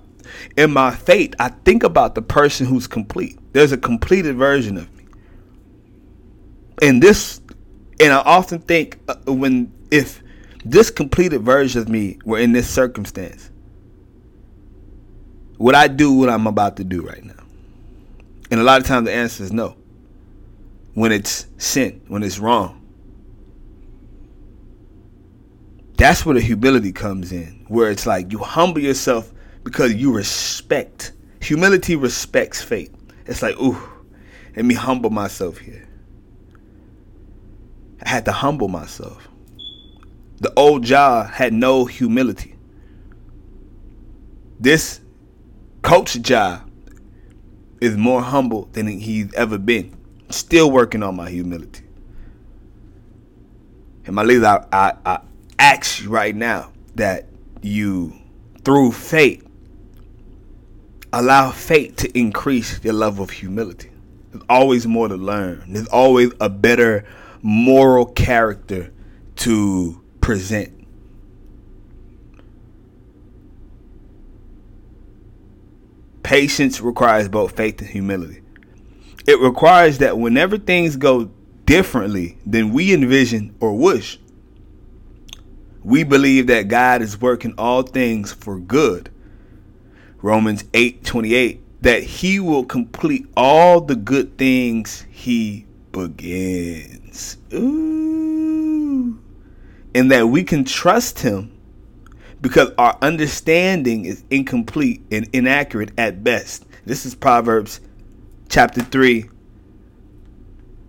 in 0.56 0.72
my 0.72 0.94
faith, 0.94 1.34
I 1.38 1.48
think 1.48 1.82
about 1.82 2.14
the 2.14 2.22
person 2.22 2.66
who's 2.66 2.86
complete. 2.86 3.38
There's 3.52 3.72
a 3.72 3.78
completed 3.78 4.36
version 4.36 4.76
of 4.76 4.92
me. 4.96 5.04
And 6.82 7.02
this 7.02 7.40
and 8.00 8.12
I 8.12 8.18
often 8.18 8.60
think 8.60 8.98
uh, 9.08 9.14
when 9.26 9.72
if 9.90 10.22
this 10.64 10.90
completed 10.90 11.42
version 11.42 11.80
of 11.80 11.88
me 11.88 12.18
were 12.24 12.38
in 12.38 12.52
this 12.52 12.68
circumstance, 12.68 13.50
would 15.58 15.74
I 15.74 15.88
do 15.88 16.12
what 16.12 16.28
I'm 16.28 16.46
about 16.46 16.76
to 16.76 16.84
do 16.84 17.02
right 17.02 17.24
now? 17.24 17.32
And 18.50 18.60
a 18.60 18.62
lot 18.62 18.80
of 18.80 18.86
times 18.86 19.06
the 19.06 19.14
answer 19.14 19.42
is 19.42 19.52
no 19.52 19.76
when 20.94 21.12
it's 21.12 21.46
sin, 21.58 22.00
when 22.08 22.22
it's 22.22 22.38
wrong. 22.38 22.82
That's 25.96 26.24
where 26.24 26.34
the 26.34 26.40
humility 26.40 26.92
comes 26.92 27.32
in, 27.32 27.64
where 27.68 27.90
it's 27.90 28.06
like 28.06 28.32
you 28.32 28.38
humble 28.38 28.80
yourself 28.80 29.32
because 29.66 29.92
you 29.94 30.12
respect. 30.12 31.10
Humility 31.40 31.96
respects 31.96 32.62
faith. 32.62 32.94
It's 33.26 33.42
like, 33.42 33.58
ooh, 33.58 33.76
let 34.54 34.64
me 34.64 34.74
humble 34.74 35.10
myself 35.10 35.58
here. 35.58 35.88
I 38.00 38.08
had 38.08 38.24
to 38.26 38.32
humble 38.32 38.68
myself. 38.68 39.26
The 40.38 40.52
old 40.56 40.84
Jah 40.84 41.28
had 41.34 41.52
no 41.52 41.84
humility. 41.84 42.54
This 44.60 45.00
coach 45.82 46.12
Jah 46.20 46.64
is 47.80 47.96
more 47.96 48.22
humble 48.22 48.66
than 48.70 48.86
he's 48.86 49.34
ever 49.34 49.58
been. 49.58 49.96
Still 50.30 50.70
working 50.70 51.02
on 51.02 51.16
my 51.16 51.28
humility. 51.28 51.82
And 54.04 54.14
my 54.14 54.22
leader, 54.22 54.46
I, 54.46 54.64
I, 54.72 54.92
I 55.04 55.20
ask 55.58 56.04
you 56.04 56.08
right 56.08 56.36
now 56.36 56.70
that 56.94 57.26
you, 57.62 58.14
through 58.64 58.92
faith, 58.92 59.42
allow 61.12 61.50
faith 61.50 61.96
to 61.96 62.18
increase 62.18 62.82
your 62.82 62.94
level 62.94 63.24
of 63.24 63.30
humility. 63.30 63.90
There's 64.30 64.44
always 64.48 64.86
more 64.86 65.08
to 65.08 65.16
learn. 65.16 65.64
There's 65.68 65.88
always 65.88 66.32
a 66.40 66.48
better 66.48 67.04
moral 67.42 68.06
character 68.06 68.92
to 69.36 70.02
present. 70.20 70.72
Patience 76.22 76.80
requires 76.80 77.28
both 77.28 77.56
faith 77.56 77.80
and 77.80 77.88
humility. 77.88 78.42
It 79.26 79.38
requires 79.40 79.98
that 79.98 80.18
whenever 80.18 80.58
things 80.58 80.96
go 80.96 81.30
differently 81.66 82.38
than 82.44 82.72
we 82.72 82.92
envision 82.92 83.54
or 83.60 83.76
wish, 83.76 84.18
we 85.84 86.02
believe 86.02 86.48
that 86.48 86.66
God 86.66 87.00
is 87.00 87.20
working 87.20 87.54
all 87.56 87.82
things 87.82 88.32
for 88.32 88.58
good. 88.58 89.08
Romans 90.22 90.64
8:28 90.72 91.60
that 91.82 92.02
he 92.02 92.40
will 92.40 92.64
complete 92.64 93.26
all 93.36 93.80
the 93.80 93.94
good 93.94 94.36
things 94.38 95.04
he 95.10 95.66
begins. 95.92 97.36
Ooh. 97.52 99.18
And 99.94 100.10
that 100.10 100.28
we 100.28 100.42
can 100.42 100.64
trust 100.64 101.20
him 101.20 101.52
because 102.40 102.70
our 102.76 102.98
understanding 103.02 104.04
is 104.04 104.24
incomplete 104.30 105.02
and 105.10 105.28
inaccurate 105.32 105.92
at 105.96 106.22
best. 106.24 106.64
This 106.84 107.06
is 107.06 107.14
Proverbs 107.14 107.80
chapter 108.48 108.82
3, 108.82 109.28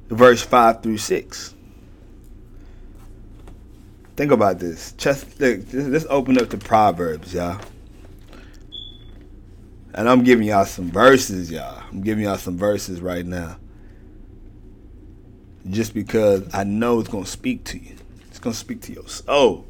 verse 0.09 0.41
5 0.41 0.83
through 0.83 0.97
6. 0.97 1.53
Think 4.15 4.31
about 4.31 4.59
this. 4.59 4.93
Just 4.93 5.39
let's 5.39 6.05
open 6.09 6.39
up 6.39 6.49
the 6.49 6.57
Proverbs, 6.57 7.33
y'all. 7.33 7.61
And 9.97 10.07
I'm 10.07 10.23
giving 10.23 10.47
y'all 10.47 10.65
some 10.65 10.91
verses, 10.91 11.49
y'all. 11.49 11.81
I'm 11.91 12.01
giving 12.01 12.25
y'all 12.25 12.37
some 12.37 12.55
verses 12.55 13.01
right 13.01 13.25
now. 13.25 13.57
Just 15.67 15.95
because 15.95 16.47
I 16.53 16.63
know 16.65 16.99
it's 16.99 17.09
gonna 17.09 17.25
speak 17.25 17.63
to 17.65 17.79
you. 17.79 17.95
It's 18.27 18.37
gonna 18.37 18.53
speak 18.53 18.81
to 18.83 18.93
your 18.93 19.07
soul. 19.07 19.65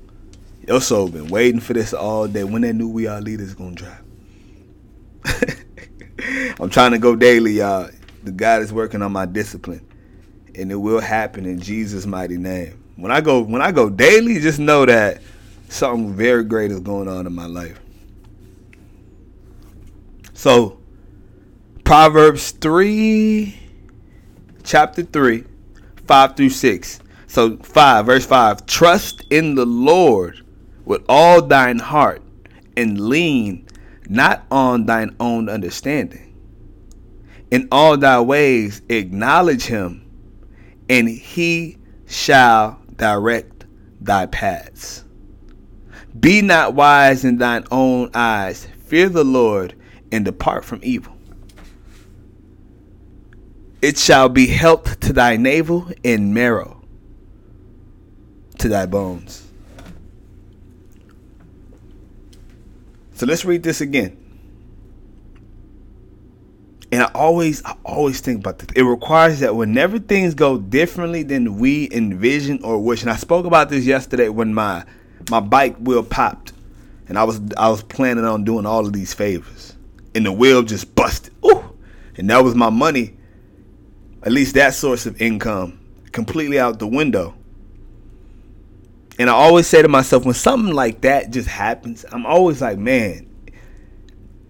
Your 0.68 0.82
soul 0.82 1.08
been 1.08 1.30
waiting 1.30 1.62
for 1.62 1.72
this 1.72 1.94
all 1.94 2.28
day. 2.28 2.44
When 2.44 2.64
that 2.64 2.74
new 2.74 2.90
We 2.90 3.08
Are 3.08 3.22
Leaders 3.22 3.54
gonna 3.54 3.76
drop? 3.76 4.00
I'm 6.60 6.70
trying 6.70 6.92
to 6.92 7.00
go 7.00 7.16
daily, 7.16 7.54
y'all. 7.54 7.90
The 8.26 8.32
God 8.34 8.62
is 8.64 8.74
working 8.74 9.02
on 9.02 9.14
my 9.14 9.26
discipline, 9.26 9.88
and 10.56 10.70
it 10.70 10.76
will 10.76 11.00
happen 11.00 11.46
in 11.46 11.62
Jesus' 11.62 12.06
mighty 12.06 12.38
name. 12.38 12.84
When 12.98 13.14
I 13.14 13.22
go, 13.22 13.42
when 13.42 13.62
I 13.62 13.72
go 13.72 13.90
daily, 13.90 14.42
just 14.42 14.60
know 14.60 14.86
that 14.86 15.22
something 15.70 16.14
very 16.14 16.44
great 16.44 16.72
is 16.72 16.82
going 16.82 17.08
on 17.08 17.26
in 17.26 17.34
my 17.34 17.46
life. 17.46 17.80
So, 20.38 20.78
Proverbs 21.84 22.52
3, 22.52 23.60
chapter 24.64 25.02
3, 25.02 25.44
5 26.06 26.36
through 26.36 26.50
6. 26.52 27.00
So, 27.26 27.58
5, 27.58 28.06
verse 28.06 28.24
5 28.28 28.68
Trust 28.68 29.24
in 29.32 29.56
the 29.56 29.66
Lord 29.66 30.46
with 30.86 31.02
all 31.10 31.42
thine 31.42 31.80
heart 31.80 32.22
and 32.78 33.00
lean 33.10 33.66
not 34.10 34.46
on 34.52 34.86
thine 34.86 35.16
own 35.20 35.50
understanding. 35.50 36.36
In 37.50 37.68
all 37.72 37.98
thy 37.98 38.22
ways 38.22 38.84
acknowledge 38.90 39.64
him, 39.64 40.08
and 40.88 41.10
he 41.10 41.80
shall 42.06 42.80
direct 42.96 43.66
thy 44.00 44.28
paths. 44.28 45.04
Be 46.20 46.44
not 46.44 46.76
wise 46.76 47.26
in 47.26 47.40
thine 47.40 47.66
own 47.72 48.12
eyes. 48.14 48.68
Fear 48.86 49.10
the 49.10 49.26
Lord 49.26 49.74
and 50.12 50.26
depart 50.26 50.66
from 50.66 50.80
evil. 50.84 51.18
It 53.82 53.98
shall 53.98 54.30
be 54.30 54.48
health 54.48 55.00
to 55.02 55.14
thy 55.14 55.38
navel 55.38 55.90
and 56.04 56.34
marrow 56.34 56.82
to 58.58 58.68
thy 58.68 58.86
bones. 58.86 59.48
So 63.14 63.26
let's 63.26 63.46
read 63.46 63.64
this 63.64 63.82
again. 63.82 64.24
And 66.92 67.04
I 67.04 67.12
always, 67.14 67.64
I 67.66 67.76
always 67.84 68.22
think 68.22 68.40
about 68.40 68.60
this. 68.60 68.70
It 68.76 68.84
requires 68.84 69.42
that 69.42 69.56
whenever 69.56 70.00
things 70.00 70.34
go 70.34 70.58
differently 70.58 71.24
than 71.24 71.58
we 71.58 71.90
envision 71.92 72.64
or 72.64 72.80
wish, 72.80 73.02
and 73.02 73.12
I 73.12 73.18
spoke 73.18 73.46
about 73.46 73.70
this 73.70 73.86
yesterday 73.86 74.30
when 74.30 74.54
my 74.54 74.86
my 75.30 75.42
bike 75.42 75.76
wheel 75.78 76.04
popped, 76.04 76.54
and 77.10 77.18
I 77.18 77.26
was 77.26 77.42
I 77.58 77.70
was 77.70 77.84
planning 77.84 78.24
on 78.24 78.46
doing 78.46 78.66
all 78.66 78.86
of 78.86 78.94
these 78.94 79.14
favors 79.14 79.57
and 80.18 80.26
the 80.26 80.32
wheel 80.32 80.64
just 80.64 80.96
busted. 80.96 81.32
Ooh. 81.46 81.64
And 82.18 82.30
that 82.32 82.44
was 82.44 82.56
my 82.56 82.72
money, 82.72 83.16
at 84.24 84.32
least 84.32 84.56
that 84.56 84.74
source 84.74 85.06
of 85.06 85.22
income, 85.22 85.80
completely 86.12 86.60
out 86.60 86.80
the 86.80 86.88
window. 86.88 87.36
And 89.20 89.30
I 89.30 89.34
always 89.34 89.68
say 89.68 89.84
to 89.84 89.88
myself, 89.88 90.26
when 90.26 90.34
something 90.34 90.74
like 90.74 91.02
that 91.02 91.30
just 91.30 91.48
happens, 91.48 92.04
I'm 92.12 92.26
always 92.26 92.62
like, 92.62 92.80
man, 92.80 93.30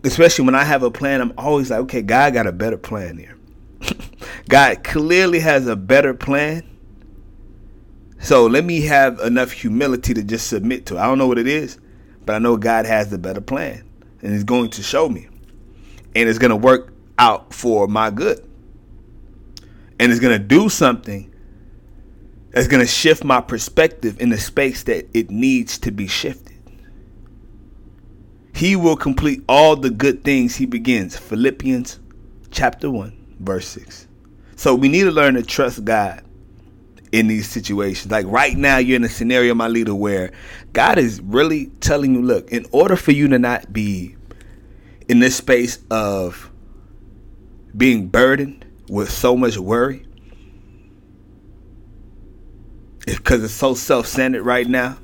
especially 0.06 0.46
when 0.46 0.56
I 0.56 0.64
have 0.64 0.84
a 0.84 0.92
plan, 0.92 1.20
I'm 1.20 1.34
always 1.38 1.70
like, 1.70 1.82
okay, 1.82 2.02
God 2.02 2.34
got 2.34 2.48
a 2.48 2.54
better 2.54 2.78
plan 2.78 3.18
here. 3.18 3.38
God 4.50 4.86
clearly 4.86 5.40
has 5.40 5.68
a 5.68 5.76
better 5.76 6.14
plan. 6.14 6.64
So 8.20 8.48
let 8.48 8.64
me 8.64 8.82
have 8.82 9.20
enough 9.20 9.52
humility 9.52 10.14
to 10.14 10.24
just 10.24 10.48
submit 10.48 10.86
to 10.88 10.96
it. 10.96 11.00
I 11.00 11.08
don't 11.08 11.18
know 11.18 11.28
what 11.28 11.38
it 11.38 11.48
is, 11.48 11.78
but 12.26 12.38
I 12.38 12.40
know 12.40 12.56
God 12.56 12.86
has 12.86 13.10
the 13.10 13.18
better 13.18 13.42
plan 13.42 13.84
and 14.22 14.32
He's 14.32 14.46
going 14.46 14.70
to 14.72 14.82
show 14.82 15.10
me 15.10 15.28
and 16.18 16.28
it's 16.28 16.40
going 16.40 16.50
to 16.50 16.56
work 16.56 16.92
out 17.20 17.54
for 17.54 17.88
my 17.88 18.10
good. 18.10 18.40
And 20.00 20.12
it's 20.12 20.20
going 20.20 20.38
to 20.38 20.44
do 20.44 20.68
something 20.68 21.32
that's 22.50 22.68
going 22.68 22.82
to 22.82 22.88
shift 22.88 23.24
my 23.24 23.40
perspective 23.40 24.20
in 24.20 24.30
the 24.30 24.38
space 24.40 24.82
that 24.84 25.08
it 25.14 25.30
needs 25.30 25.78
to 25.80 25.92
be 25.92 26.08
shifted. 26.08 26.56
He 28.56 28.76
will 28.76 28.98
complete 28.98 29.44
all 29.48 29.76
the 29.76 29.92
good 29.92 30.24
things 30.24 30.56
he 30.56 30.66
begins. 30.66 31.16
Philippians 31.16 32.00
chapter 32.50 32.90
1, 32.90 33.36
verse 33.40 33.68
6. 33.68 34.08
So 34.56 34.74
we 34.74 34.90
need 34.90 35.04
to 35.04 35.12
learn 35.12 35.36
to 35.36 35.44
trust 35.44 35.86
God 35.86 36.24
in 37.12 37.28
these 37.28 37.48
situations. 37.48 38.12
Like 38.12 38.26
right 38.26 38.58
now, 38.58 38.80
you're 38.80 38.96
in 38.96 39.04
a 39.04 39.10
scenario, 39.10 39.54
my 39.54 39.68
leader, 39.68 39.94
where 39.94 40.32
God 40.74 40.98
is 40.98 41.22
really 41.22 41.68
telling 41.80 42.16
you, 42.16 42.24
look, 42.24 42.52
in 42.52 42.66
order 42.72 42.96
for 42.96 43.12
you 43.12 43.28
to 43.28 43.38
not 43.38 43.72
be 43.72 44.17
in 45.08 45.20
this 45.20 45.36
space 45.36 45.80
of 45.90 46.52
being 47.76 48.08
burdened 48.08 48.66
with 48.90 49.10
so 49.10 49.36
much 49.36 49.58
worry? 49.58 50.06
Because 53.06 53.44
it's 53.44 53.54
so 53.54 53.74
self-centered 53.74 54.44
right 54.44 54.68
now. 54.68 54.98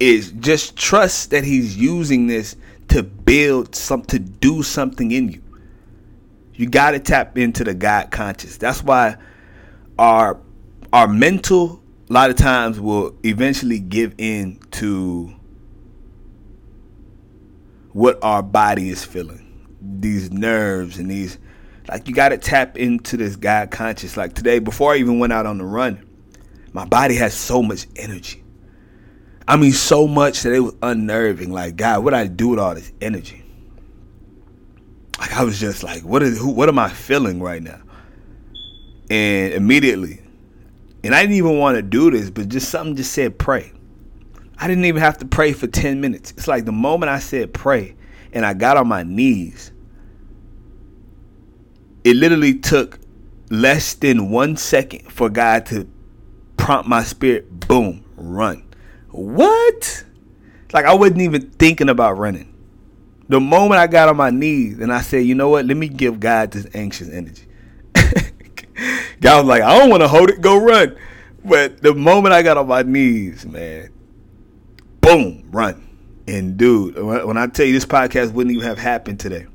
Is 0.00 0.30
just 0.32 0.76
trust 0.76 1.30
that 1.30 1.42
he's 1.42 1.76
using 1.76 2.28
this 2.28 2.54
to 2.88 3.02
build 3.02 3.74
some 3.74 4.02
to 4.02 4.18
do 4.18 4.62
something 4.62 5.10
in 5.10 5.28
you. 5.28 5.42
You 6.54 6.68
got 6.68 6.92
to 6.92 7.00
tap 7.00 7.36
into 7.36 7.64
the 7.64 7.74
god 7.74 8.10
conscious. 8.10 8.56
That's 8.58 8.82
why 8.82 9.16
our 9.98 10.40
our 10.92 11.08
mental 11.08 11.82
a 12.08 12.12
lot 12.12 12.30
of 12.30 12.36
times 12.36 12.80
will 12.80 13.14
eventually 13.24 13.80
give 13.80 14.14
in 14.18 14.60
to 14.72 15.34
what 17.92 18.18
our 18.22 18.42
body 18.42 18.88
is 18.90 19.04
feeling. 19.04 19.44
These 19.80 20.30
nerves 20.30 20.98
and 20.98 21.10
these 21.10 21.38
like 21.88 22.06
you 22.06 22.14
got 22.14 22.28
to 22.30 22.38
tap 22.38 22.76
into 22.76 23.16
this 23.16 23.36
God 23.36 23.70
conscious. 23.70 24.16
Like 24.16 24.34
today, 24.34 24.58
before 24.58 24.92
I 24.92 24.96
even 24.96 25.18
went 25.18 25.32
out 25.32 25.46
on 25.46 25.58
the 25.58 25.64
run, 25.64 26.06
my 26.72 26.84
body 26.84 27.16
has 27.16 27.34
so 27.34 27.62
much 27.62 27.86
energy. 27.96 28.44
I 29.46 29.56
mean, 29.56 29.72
so 29.72 30.06
much 30.06 30.42
that 30.42 30.52
it 30.52 30.60
was 30.60 30.74
unnerving. 30.82 31.50
Like, 31.50 31.76
God, 31.76 32.04
what 32.04 32.12
I 32.12 32.26
do 32.26 32.48
with 32.48 32.58
all 32.58 32.74
this 32.74 32.92
energy? 33.00 33.42
Like, 35.18 35.32
I 35.32 35.42
was 35.42 35.58
just 35.58 35.82
like, 35.82 36.02
what 36.02 36.22
is 36.22 36.38
who? 36.38 36.50
What 36.50 36.68
am 36.68 36.78
I 36.78 36.90
feeling 36.90 37.40
right 37.40 37.62
now? 37.62 37.80
And 39.08 39.54
immediately, 39.54 40.20
and 41.02 41.14
I 41.14 41.22
didn't 41.22 41.36
even 41.36 41.58
want 41.58 41.76
to 41.76 41.82
do 41.82 42.10
this, 42.10 42.28
but 42.28 42.48
just 42.48 42.68
something 42.68 42.94
just 42.94 43.12
said 43.12 43.38
pray. 43.38 43.72
I 44.60 44.66
didn't 44.66 44.84
even 44.86 45.00
have 45.00 45.18
to 45.18 45.26
pray 45.26 45.52
for 45.52 45.66
10 45.66 46.00
minutes. 46.00 46.32
It's 46.32 46.48
like 46.48 46.64
the 46.64 46.72
moment 46.72 47.10
I 47.10 47.20
said 47.20 47.54
pray 47.54 47.94
and 48.32 48.44
I 48.44 48.54
got 48.54 48.76
on 48.76 48.88
my 48.88 49.04
knees, 49.04 49.72
it 52.04 52.16
literally 52.16 52.58
took 52.58 52.98
less 53.50 53.94
than 53.94 54.30
one 54.30 54.56
second 54.56 55.12
for 55.12 55.28
God 55.28 55.66
to 55.66 55.88
prompt 56.56 56.88
my 56.88 57.02
spirit, 57.04 57.68
boom, 57.68 58.04
run. 58.16 58.64
What? 59.10 60.04
Like 60.72 60.84
I 60.84 60.94
wasn't 60.94 61.22
even 61.22 61.50
thinking 61.52 61.88
about 61.88 62.18
running. 62.18 62.54
The 63.28 63.40
moment 63.40 63.78
I 63.80 63.86
got 63.86 64.08
on 64.08 64.16
my 64.16 64.30
knees 64.30 64.80
and 64.80 64.92
I 64.92 65.02
said, 65.02 65.24
you 65.24 65.34
know 65.34 65.50
what, 65.50 65.66
let 65.66 65.76
me 65.76 65.88
give 65.88 66.18
God 66.18 66.50
this 66.50 66.66
anxious 66.74 67.08
energy. 67.10 67.46
God 69.20 69.38
was 69.38 69.46
like, 69.46 69.62
I 69.62 69.78
don't 69.78 69.90
want 69.90 70.02
to 70.02 70.08
hold 70.08 70.30
it, 70.30 70.40
go 70.40 70.56
run. 70.58 70.96
But 71.44 71.82
the 71.82 71.94
moment 71.94 72.34
I 72.34 72.42
got 72.42 72.56
on 72.56 72.66
my 72.66 72.82
knees, 72.82 73.46
man, 73.46 73.90
boom, 75.08 75.48
run. 75.50 75.88
And 76.26 76.58
dude, 76.58 77.02
when 77.02 77.38
I 77.38 77.46
tell 77.46 77.64
you 77.64 77.72
this 77.72 77.86
podcast 77.86 78.32
wouldn't 78.32 78.54
even 78.54 78.66
have 78.66 78.78
happened 78.78 79.18
today 79.18 79.46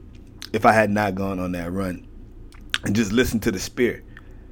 if 0.51 0.65
I 0.65 0.73
had 0.73 0.89
not 0.89 1.13
gone 1.13 1.39
on 1.39 1.51
that 1.51 1.71
run 1.71 2.07
and 2.83 2.95
just 2.95 3.11
listen 3.11 3.39
to 3.41 3.51
the 3.51 3.59
spirit. 3.59 4.03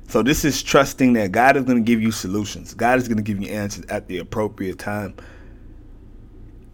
So 0.08 0.22
this 0.22 0.46
is 0.46 0.62
trusting 0.62 1.14
that 1.14 1.32
God 1.32 1.58
is 1.58 1.64
going 1.64 1.78
to 1.78 1.84
give 1.84 2.02
you 2.02 2.12
solutions. 2.12 2.76
God 2.76 3.00
is 3.00 3.08
going 3.08 3.18
to 3.18 3.24
give 3.24 3.42
you 3.42 3.48
answers 3.50 3.86
at 3.86 4.08
the 4.08 4.20
appropriate 4.20 4.78
time. 4.78 5.16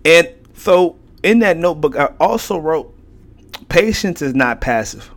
And 0.04 0.28
so 0.54 0.98
in 1.24 1.40
that 1.40 1.56
notebook, 1.56 1.96
I 1.96 2.08
also 2.20 2.58
wrote 2.58 2.94
Patience 3.70 4.22
is 4.22 4.36
not 4.36 4.60
passive. 4.60 5.10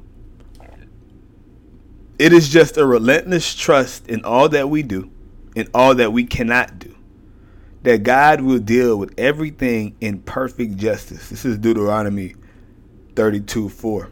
It 2.18 2.32
is 2.32 2.48
just 2.48 2.76
a 2.76 2.86
relentless 2.86 3.54
trust 3.54 4.06
in 4.08 4.24
all 4.24 4.48
that 4.50 4.68
we 4.68 4.82
do 4.82 5.11
in 5.56 5.68
all 5.74 5.96
that 5.96 6.12
we 6.12 6.24
cannot 6.24 6.78
do. 6.78 6.89
That 7.83 8.03
God 8.03 8.43
will 8.43 8.59
deal 8.59 8.97
with 8.99 9.14
everything 9.18 9.97
in 10.01 10.20
perfect 10.20 10.76
justice. 10.76 11.31
This 11.31 11.45
is 11.45 11.57
Deuteronomy 11.59 12.35
32 13.16 13.68
4 13.68 14.11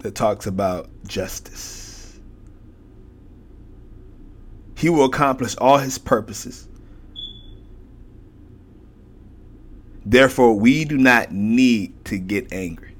that 0.00 0.14
talks 0.14 0.46
about 0.46 0.88
justice. 1.06 2.20
He 4.76 4.88
will 4.88 5.06
accomplish 5.06 5.56
all 5.56 5.78
his 5.78 5.98
purposes. 5.98 6.68
Therefore, 10.06 10.54
we 10.54 10.84
do 10.84 10.96
not 10.96 11.32
need 11.32 12.04
to 12.06 12.18
get 12.18 12.52
angry. 12.52 12.94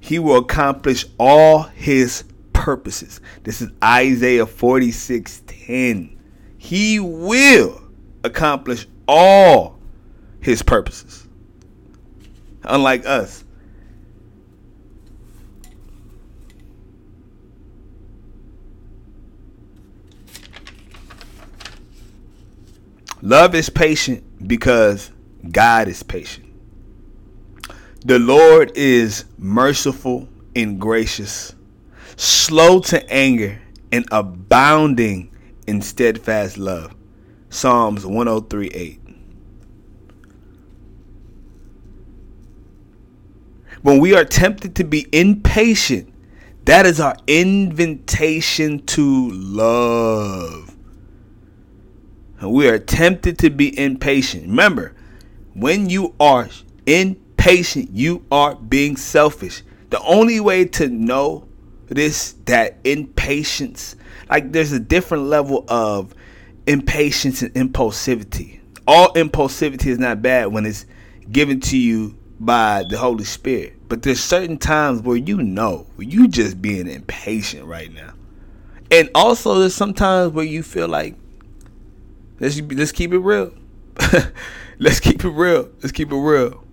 He 0.00 0.18
will 0.18 0.36
accomplish 0.36 1.06
all 1.18 1.62
his 1.62 2.24
purposes. 2.52 3.20
This 3.42 3.62
is 3.62 3.70
Isaiah 3.82 4.46
46 4.46 5.42
10. 5.46 6.20
He 6.58 7.00
will 7.00 7.83
accomplish 8.24 8.86
all 9.06 9.78
his 10.40 10.62
purposes. 10.62 11.28
Unlike 12.64 13.06
us. 13.06 13.44
Love 23.20 23.54
is 23.54 23.70
patient 23.70 24.22
because 24.46 25.10
God 25.50 25.88
is 25.88 26.02
patient. 26.02 26.46
The 28.04 28.18
Lord 28.18 28.72
is 28.74 29.24
merciful 29.38 30.28
and 30.54 30.78
gracious, 30.78 31.54
slow 32.16 32.80
to 32.80 33.10
anger, 33.10 33.60
and 33.90 34.04
abounding 34.12 35.34
in 35.66 35.80
steadfast 35.80 36.58
love. 36.58 36.94
Psalms 37.54 38.04
103 38.04 38.66
8. 38.66 39.00
When 43.82 44.00
we 44.00 44.12
are 44.12 44.24
tempted 44.24 44.74
to 44.74 44.84
be 44.84 45.06
impatient, 45.12 46.12
that 46.64 46.84
is 46.84 46.98
our 46.98 47.16
invitation 47.28 48.84
to 48.86 49.30
love. 49.30 50.74
And 52.40 52.50
we 52.50 52.68
are 52.68 52.78
tempted 52.78 53.38
to 53.38 53.50
be 53.50 53.78
impatient. 53.78 54.48
Remember, 54.48 54.92
when 55.52 55.88
you 55.88 56.16
are 56.18 56.48
impatient, 56.86 57.90
you 57.92 58.26
are 58.32 58.56
being 58.56 58.96
selfish. 58.96 59.62
The 59.90 60.00
only 60.00 60.40
way 60.40 60.64
to 60.64 60.88
know 60.88 61.46
this 61.86 62.34
that 62.46 62.78
impatience, 62.82 63.94
like 64.28 64.50
there's 64.50 64.72
a 64.72 64.80
different 64.80 65.24
level 65.24 65.64
of 65.68 66.14
impatience 66.66 67.42
and 67.42 67.52
impulsivity. 67.54 68.60
All 68.86 69.12
impulsivity 69.14 69.86
is 69.86 69.98
not 69.98 70.22
bad 70.22 70.46
when 70.46 70.66
it's 70.66 70.86
given 71.30 71.60
to 71.60 71.76
you 71.76 72.18
by 72.40 72.84
the 72.84 72.98
Holy 72.98 73.24
Spirit. 73.24 73.88
But 73.88 74.02
there's 74.02 74.20
certain 74.20 74.58
times 74.58 75.02
where 75.02 75.16
you 75.16 75.42
know 75.42 75.86
you 75.98 76.28
just 76.28 76.60
being 76.60 76.88
impatient 76.88 77.66
right 77.66 77.92
now. 77.92 78.14
And 78.90 79.10
also 79.14 79.58
there's 79.58 79.74
sometimes 79.74 80.32
where 80.32 80.44
you 80.44 80.62
feel 80.62 80.88
like 80.88 81.16
let's 82.40 82.60
let's 82.60 82.92
keep 82.92 83.12
it 83.12 83.18
real. 83.18 83.52
let's 84.78 85.00
keep 85.00 85.24
it 85.24 85.30
real. 85.30 85.70
Let's 85.82 85.92
keep 85.92 86.12
it 86.12 86.16
real. 86.16 86.64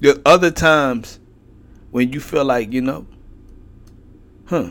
There's 0.00 0.18
other 0.26 0.50
times 0.50 1.20
when 1.90 2.12
you 2.12 2.20
feel 2.20 2.44
like, 2.44 2.72
you 2.72 2.80
know, 2.80 3.06
huh. 4.46 4.70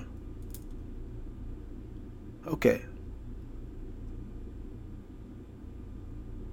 Okay. 2.48 2.82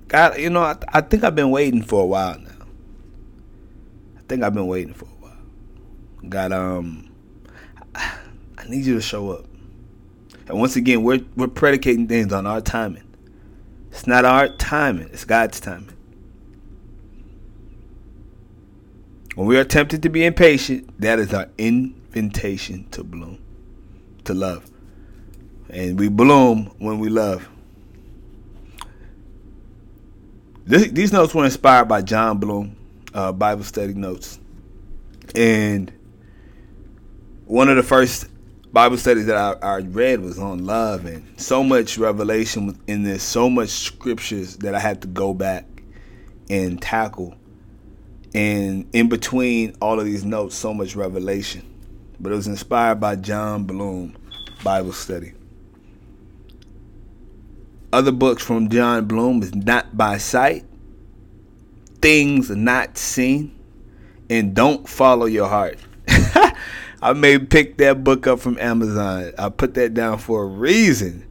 God, 0.08 0.38
you 0.38 0.48
know, 0.48 0.62
I, 0.62 0.76
I 0.88 1.00
think 1.02 1.22
I've 1.22 1.34
been 1.34 1.50
waiting 1.50 1.82
for 1.82 2.02
a 2.02 2.06
while 2.06 2.38
now. 2.38 2.50
I 4.16 4.20
think 4.26 4.42
I've 4.42 4.54
been 4.54 4.66
waiting 4.66 4.94
for 4.94 5.04
a 5.04 5.08
while. 5.08 5.36
God, 6.28 6.52
um, 6.52 7.10
I 7.94 8.68
need 8.68 8.86
you 8.86 8.94
to 8.94 9.02
show 9.02 9.30
up. 9.32 9.44
And 10.48 10.58
once 10.58 10.76
again, 10.76 11.02
we're 11.02 11.20
we're 11.36 11.46
predicating 11.46 12.08
things 12.08 12.32
on 12.32 12.46
our 12.46 12.62
timing. 12.62 13.04
It's 13.90 14.06
not 14.06 14.24
our 14.24 14.48
timing; 14.48 15.08
it's 15.08 15.26
God's 15.26 15.60
timing. 15.60 15.94
When 19.34 19.46
we 19.46 19.58
are 19.58 19.64
tempted 19.64 20.02
to 20.02 20.08
be 20.08 20.24
impatient, 20.24 20.98
that 21.00 21.18
is 21.18 21.34
our 21.34 21.48
invitation 21.58 22.88
to 22.90 23.04
bloom, 23.04 23.38
to 24.24 24.32
love, 24.32 24.70
and 25.68 25.98
we 25.98 26.08
bloom 26.08 26.74
when 26.78 26.98
we 26.98 27.10
love. 27.10 27.46
This, 30.68 30.88
these 30.88 31.14
notes 31.14 31.34
were 31.34 31.46
inspired 31.46 31.86
by 31.86 32.02
Jon 32.02 32.36
Bloom, 32.36 32.76
uh, 33.14 33.32
Bible 33.32 33.64
study 33.64 33.94
notes, 33.94 34.38
and 35.34 35.90
one 37.46 37.70
of 37.70 37.76
the 37.76 37.82
first 37.82 38.28
Bible 38.70 38.98
studies 38.98 39.24
that 39.24 39.36
I, 39.38 39.66
I, 39.66 39.78
read 39.78 40.20
was 40.20 40.38
on 40.38 40.66
love, 40.66 41.06
and 41.06 41.40
so 41.40 41.64
much 41.64 41.96
revelation 41.96 42.78
in 42.86 43.02
this, 43.02 43.22
so 43.22 43.48
much 43.48 43.70
scriptures 43.70 44.58
that 44.58 44.74
I 44.74 44.78
had 44.78 45.00
to 45.00 45.08
go 45.08 45.32
back 45.32 45.64
and 46.50 46.82
tackle. 46.82 47.34
And 48.34 48.90
in 48.92 49.08
between 49.08 49.74
all 49.80 49.98
of 49.98 50.04
these 50.04 50.26
notes, 50.26 50.54
so 50.54 50.74
much 50.74 50.94
revelation. 50.94 51.64
But 52.20 52.32
it 52.32 52.34
was 52.34 52.46
inspired 52.46 53.00
by 53.00 53.16
Jon 53.16 53.64
Bloom 53.64 54.18
Bible 54.62 54.92
study. 54.92 55.32
Other 57.90 58.12
books 58.12 58.42
from 58.42 58.68
Jon 58.68 59.06
Bloom 59.06 59.42
is 59.42 59.54
Not 59.54 59.96
by 59.96 60.18
Sight, 60.18 60.66
Things 62.02 62.50
Not 62.50 62.98
Seen, 62.98 63.58
and 64.28 64.54
Don't 64.54 64.86
Follow 64.86 65.24
Your 65.24 65.48
Heart. 65.48 65.78
I 67.00 67.14
may 67.14 67.38
pick 67.38 67.78
that 67.78 68.04
book 68.04 68.26
up 68.26 68.40
from 68.40 68.58
Amazon. 68.58 69.32
I 69.38 69.48
put 69.48 69.72
that 69.74 69.94
down 69.94 70.18
for 70.18 70.42
a 70.42 70.46
reason. 70.46 71.26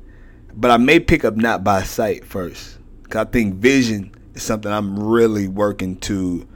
But 0.55 0.71
I 0.71 0.77
may 0.77 0.99
pick 0.99 1.23
up 1.23 1.35
Not 1.35 1.63
by 1.63 1.83
Sight 1.83 2.25
first. 2.25 2.79
Cause 3.09 3.27
I 3.27 3.29
think 3.29 3.55
vision 3.55 4.11
is 4.33 4.41
something 4.41 4.71
I'm 4.71 4.97
really 4.97 5.47
working 5.47 5.97
to 6.01 6.47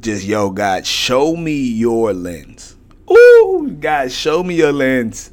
just, 0.00 0.24
yo, 0.24 0.50
God, 0.50 0.86
show 0.86 1.34
me 1.34 1.54
your 1.54 2.12
lens. 2.12 2.76
Ooh, 3.10 3.76
God, 3.80 4.12
show 4.12 4.44
me 4.44 4.54
your 4.54 4.72
lens. 4.72 5.32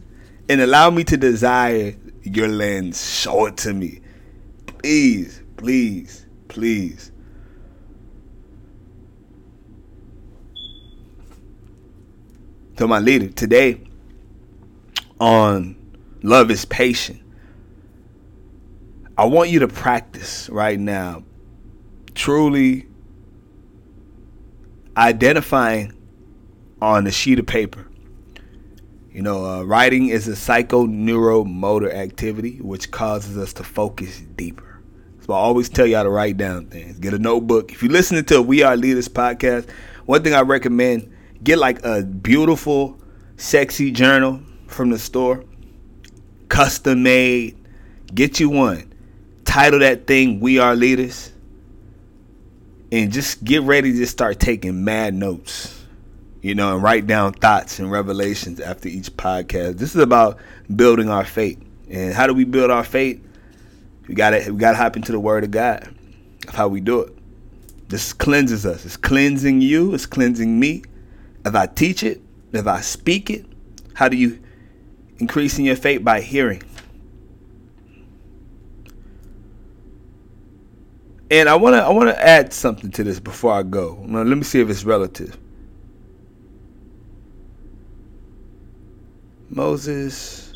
And 0.49 0.61
allow 0.61 0.89
me 0.89 1.03
to 1.03 1.15
desire 1.15 1.95
your 2.35 2.47
lens. 2.47 3.09
Show 3.09 3.47
it 3.47 3.57
to 3.57 3.73
me. 3.73 4.01
Please, 4.65 5.41
please, 5.57 6.25
please. 6.47 7.11
To 12.77 12.87
my 12.87 12.99
leader, 12.99 13.29
today 13.29 13.81
on 15.19 15.75
Love 16.23 16.49
is 16.49 16.63
Patient, 16.65 17.21
I 19.17 19.25
want 19.25 19.49
you 19.49 19.59
to 19.59 19.67
practice 19.67 20.49
right 20.49 20.79
now 20.79 21.23
truly 22.15 22.85
identifying 24.95 25.93
on 26.81 27.07
a 27.07 27.11
sheet 27.11 27.39
of 27.39 27.45
paper 27.45 27.88
you 29.11 29.21
know, 29.23 29.45
uh, 29.45 29.63
writing 29.63 30.07
is 30.09 30.27
a 30.27 30.31
psychoneuromotor 30.31 31.91
activity 31.91 32.59
which 32.61 32.91
causes 32.91 33.37
us 33.37 33.53
to 33.53 33.63
focus 33.63 34.21
deeper. 34.35 34.81
So 35.25 35.33
I 35.33 35.37
always 35.37 35.69
tell 35.69 35.85
y'all 35.85 36.03
to 36.03 36.09
write 36.09 36.37
down 36.37 36.67
things. 36.67 36.99
Get 36.99 37.13
a 37.13 37.19
notebook. 37.19 37.71
If 37.71 37.81
you're 37.81 37.91
listening 37.91 38.25
to 38.25 38.41
We 38.41 38.61
Are 38.63 38.77
Leaders 38.77 39.07
podcast, 39.07 39.69
one 40.05 40.23
thing 40.23 40.33
I 40.33 40.41
recommend 40.41 41.13
get 41.43 41.57
like 41.57 41.83
a 41.83 42.03
beautiful, 42.03 42.99
sexy 43.37 43.91
journal 43.91 44.41
from 44.67 44.89
the 44.89 44.99
store, 44.99 45.43
custom 46.49 47.03
made. 47.03 47.55
Get 48.13 48.39
you 48.39 48.49
one. 48.49 48.93
Title 49.45 49.79
that 49.79 50.05
thing 50.05 50.39
We 50.39 50.59
Are 50.59 50.75
Leaders. 50.75 51.31
And 52.91 53.11
just 53.11 53.43
get 53.43 53.61
ready 53.63 53.93
to 53.93 54.05
start 54.07 54.39
taking 54.39 54.83
mad 54.83 55.13
notes 55.13 55.78
you 56.41 56.55
know, 56.55 56.73
and 56.73 56.83
write 56.83 57.05
down 57.05 57.33
thoughts 57.33 57.79
and 57.79 57.91
revelations 57.91 58.59
after 58.59 58.87
each 58.87 59.11
podcast. 59.17 59.77
This 59.77 59.95
is 59.95 60.01
about 60.01 60.37
building 60.73 61.09
our 61.09 61.25
faith. 61.25 61.61
And 61.89 62.13
how 62.13 62.27
do 62.27 62.33
we 62.33 62.45
build 62.45 62.71
our 62.71 62.83
faith? 62.83 63.21
We 64.07 64.15
gotta 64.15 64.51
we 64.51 64.57
gotta 64.57 64.77
hop 64.77 64.95
into 64.95 65.11
the 65.11 65.19
word 65.19 65.43
of 65.43 65.51
God. 65.51 65.93
That's 66.41 66.55
how 66.55 66.67
we 66.67 66.81
do 66.81 67.01
it. 67.01 67.15
This 67.89 68.13
cleanses 68.13 68.65
us. 68.65 68.85
It's 68.85 68.97
cleansing 68.97 69.61
you, 69.61 69.93
it's 69.93 70.05
cleansing 70.05 70.59
me. 70.59 70.83
If 71.45 71.55
I 71.55 71.65
teach 71.65 72.03
it, 72.03 72.21
if 72.51 72.67
I 72.67 72.81
speak 72.81 73.29
it, 73.29 73.45
how 73.93 74.07
do 74.07 74.17
you 74.17 74.39
increase 75.17 75.57
in 75.57 75.65
your 75.65 75.75
faith? 75.75 76.03
By 76.03 76.21
hearing. 76.21 76.63
And 81.31 81.49
I 81.49 81.55
wanna 81.55 81.77
I 81.77 81.89
wanna 81.89 82.11
add 82.11 82.53
something 82.53 82.91
to 82.91 83.03
this 83.03 83.19
before 83.19 83.53
I 83.53 83.63
go. 83.63 84.03
Now, 84.07 84.23
let 84.23 84.37
me 84.37 84.43
see 84.43 84.61
if 84.61 84.69
it's 84.69 84.85
relative 84.85 85.37
Moses. 89.49 90.53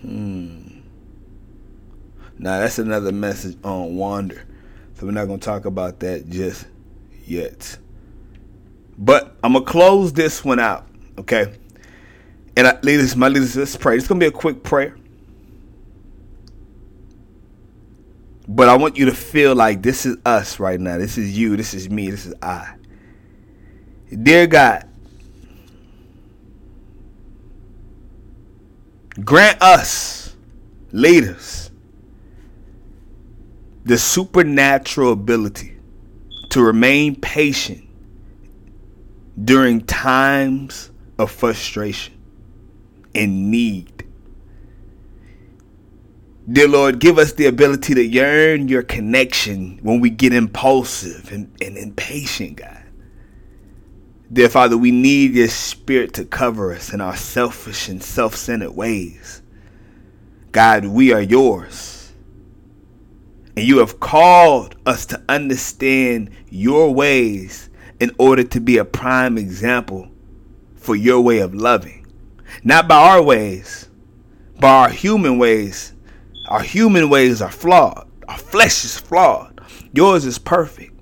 Hmm. 0.00 0.80
Now 2.38 2.60
that's 2.60 2.78
another 2.78 3.12
message 3.12 3.56
on 3.64 3.96
wander. 3.96 4.44
So 4.94 5.06
we're 5.06 5.12
not 5.12 5.26
gonna 5.26 5.38
talk 5.38 5.64
about 5.64 6.00
that 6.00 6.28
just 6.28 6.66
yet. 7.24 7.78
But 8.96 9.36
I'm 9.44 9.52
gonna 9.52 9.64
close 9.64 10.12
this 10.12 10.44
one 10.44 10.58
out, 10.58 10.88
okay? 11.18 11.54
And 12.56 12.66
I, 12.66 12.80
leaders, 12.80 13.14
my 13.14 13.28
leaders, 13.28 13.54
let's 13.54 13.76
pray. 13.76 13.96
It's 13.96 14.08
gonna 14.08 14.18
be 14.18 14.26
a 14.26 14.32
quick 14.32 14.62
prayer. 14.62 14.96
But 18.48 18.68
I 18.68 18.76
want 18.76 18.96
you 18.96 19.04
to 19.04 19.14
feel 19.14 19.54
like 19.54 19.82
this 19.82 20.06
is 20.06 20.16
us 20.24 20.58
right 20.58 20.80
now. 20.80 20.96
This 20.96 21.18
is 21.18 21.36
you. 21.36 21.56
This 21.56 21.74
is 21.74 21.90
me. 21.90 22.10
This 22.10 22.24
is 22.24 22.34
I. 22.40 22.74
Dear 24.22 24.46
God, 24.46 24.88
grant 29.24 29.60
us, 29.62 30.36
leaders, 30.92 31.70
the 33.84 33.98
supernatural 33.98 35.12
ability 35.12 35.76
to 36.50 36.62
remain 36.62 37.16
patient 37.16 37.84
during 39.42 39.80
times 39.82 40.90
of 41.18 41.30
frustration 41.30 42.14
and 43.14 43.50
need. 43.50 44.04
Dear 46.50 46.68
Lord, 46.68 46.98
give 46.98 47.18
us 47.18 47.34
the 47.34 47.46
ability 47.46 47.94
to 47.94 48.02
yearn 48.02 48.68
your 48.68 48.82
connection 48.82 49.78
when 49.82 50.00
we 50.00 50.08
get 50.08 50.32
impulsive 50.32 51.30
and, 51.30 51.52
and 51.60 51.76
impatient, 51.76 52.56
God. 52.56 52.77
Dear 54.32 54.48
Father, 54.48 54.76
we 54.76 54.90
need 54.90 55.34
your 55.34 55.48
spirit 55.48 56.12
to 56.14 56.24
cover 56.24 56.72
us 56.72 56.92
in 56.92 57.00
our 57.00 57.16
selfish 57.16 57.88
and 57.88 58.02
self 58.02 58.34
centered 58.34 58.72
ways. 58.72 59.42
God, 60.52 60.84
we 60.84 61.12
are 61.12 61.22
yours. 61.22 62.12
And 63.56 63.66
you 63.66 63.78
have 63.78 64.00
called 64.00 64.76
us 64.86 65.06
to 65.06 65.22
understand 65.28 66.30
your 66.48 66.94
ways 66.94 67.70
in 68.00 68.14
order 68.18 68.44
to 68.44 68.60
be 68.60 68.78
a 68.78 68.84
prime 68.84 69.36
example 69.36 70.08
for 70.76 70.94
your 70.94 71.20
way 71.20 71.38
of 71.40 71.54
loving. 71.54 72.06
Not 72.62 72.86
by 72.86 72.96
our 72.96 73.22
ways, 73.22 73.88
by 74.60 74.70
our 74.70 74.88
human 74.90 75.38
ways 75.38 75.94
our 76.48 76.62
human 76.62 77.10
ways 77.10 77.42
are 77.42 77.50
flawed. 77.50 78.08
Our 78.26 78.38
flesh 78.38 78.84
is 78.84 78.98
flawed. 78.98 79.60
Yours 79.92 80.24
is 80.24 80.38
perfect. 80.38 80.98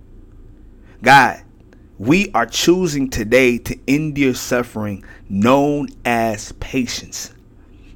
God, 1.02 1.42
we 1.98 2.30
are 2.32 2.46
choosing 2.46 3.08
today 3.08 3.58
to 3.58 3.78
endure 3.86 4.34
suffering 4.34 5.04
known 5.28 5.88
as 6.04 6.52
patience. 6.52 7.32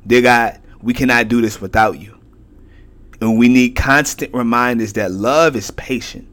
Dear 0.07 0.23
God, 0.23 0.61
we 0.81 0.95
cannot 0.95 1.29
do 1.29 1.41
this 1.41 1.61
without 1.61 1.99
you. 1.99 2.19
And 3.21 3.39
we 3.39 3.49
need 3.49 3.77
constant 3.77 4.33
reminders 4.33 4.95
that 4.95 5.11
love 5.11 5.55
is 5.55 5.71
patient. 5.73 6.27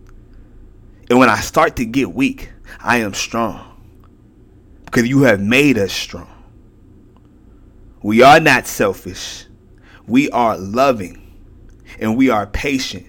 And 1.10 1.20
when 1.20 1.30
I 1.30 1.40
start 1.40 1.76
to 1.78 1.86
get 1.86 2.14
weak, 2.14 2.52
I 2.80 2.98
am 2.98 3.14
strong. 3.14 3.64
Because 4.86 5.08
you 5.08 5.24
have 5.24 5.42
made 5.42 5.78
us 5.78 5.92
strong. 5.92 6.32
We 8.02 8.22
are 8.22 8.40
not 8.40 8.68
selfish. 8.68 9.46
We 10.06 10.30
are 10.30 10.58
loving 10.58 11.24
and 12.00 12.16
we 12.16 12.30
are 12.30 12.48
patient 12.48 13.06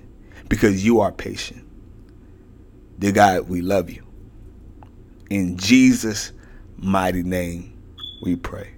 because 0.48 0.84
you 0.84 1.00
are 1.00 1.12
patient. 1.12 1.64
Dear 2.98 3.12
God, 3.12 3.48
we 3.48 3.60
love 3.60 3.90
you. 3.90 4.07
In 5.30 5.58
Jesus' 5.58 6.32
mighty 6.78 7.22
name, 7.22 7.72
we 8.22 8.36
pray. 8.36 8.77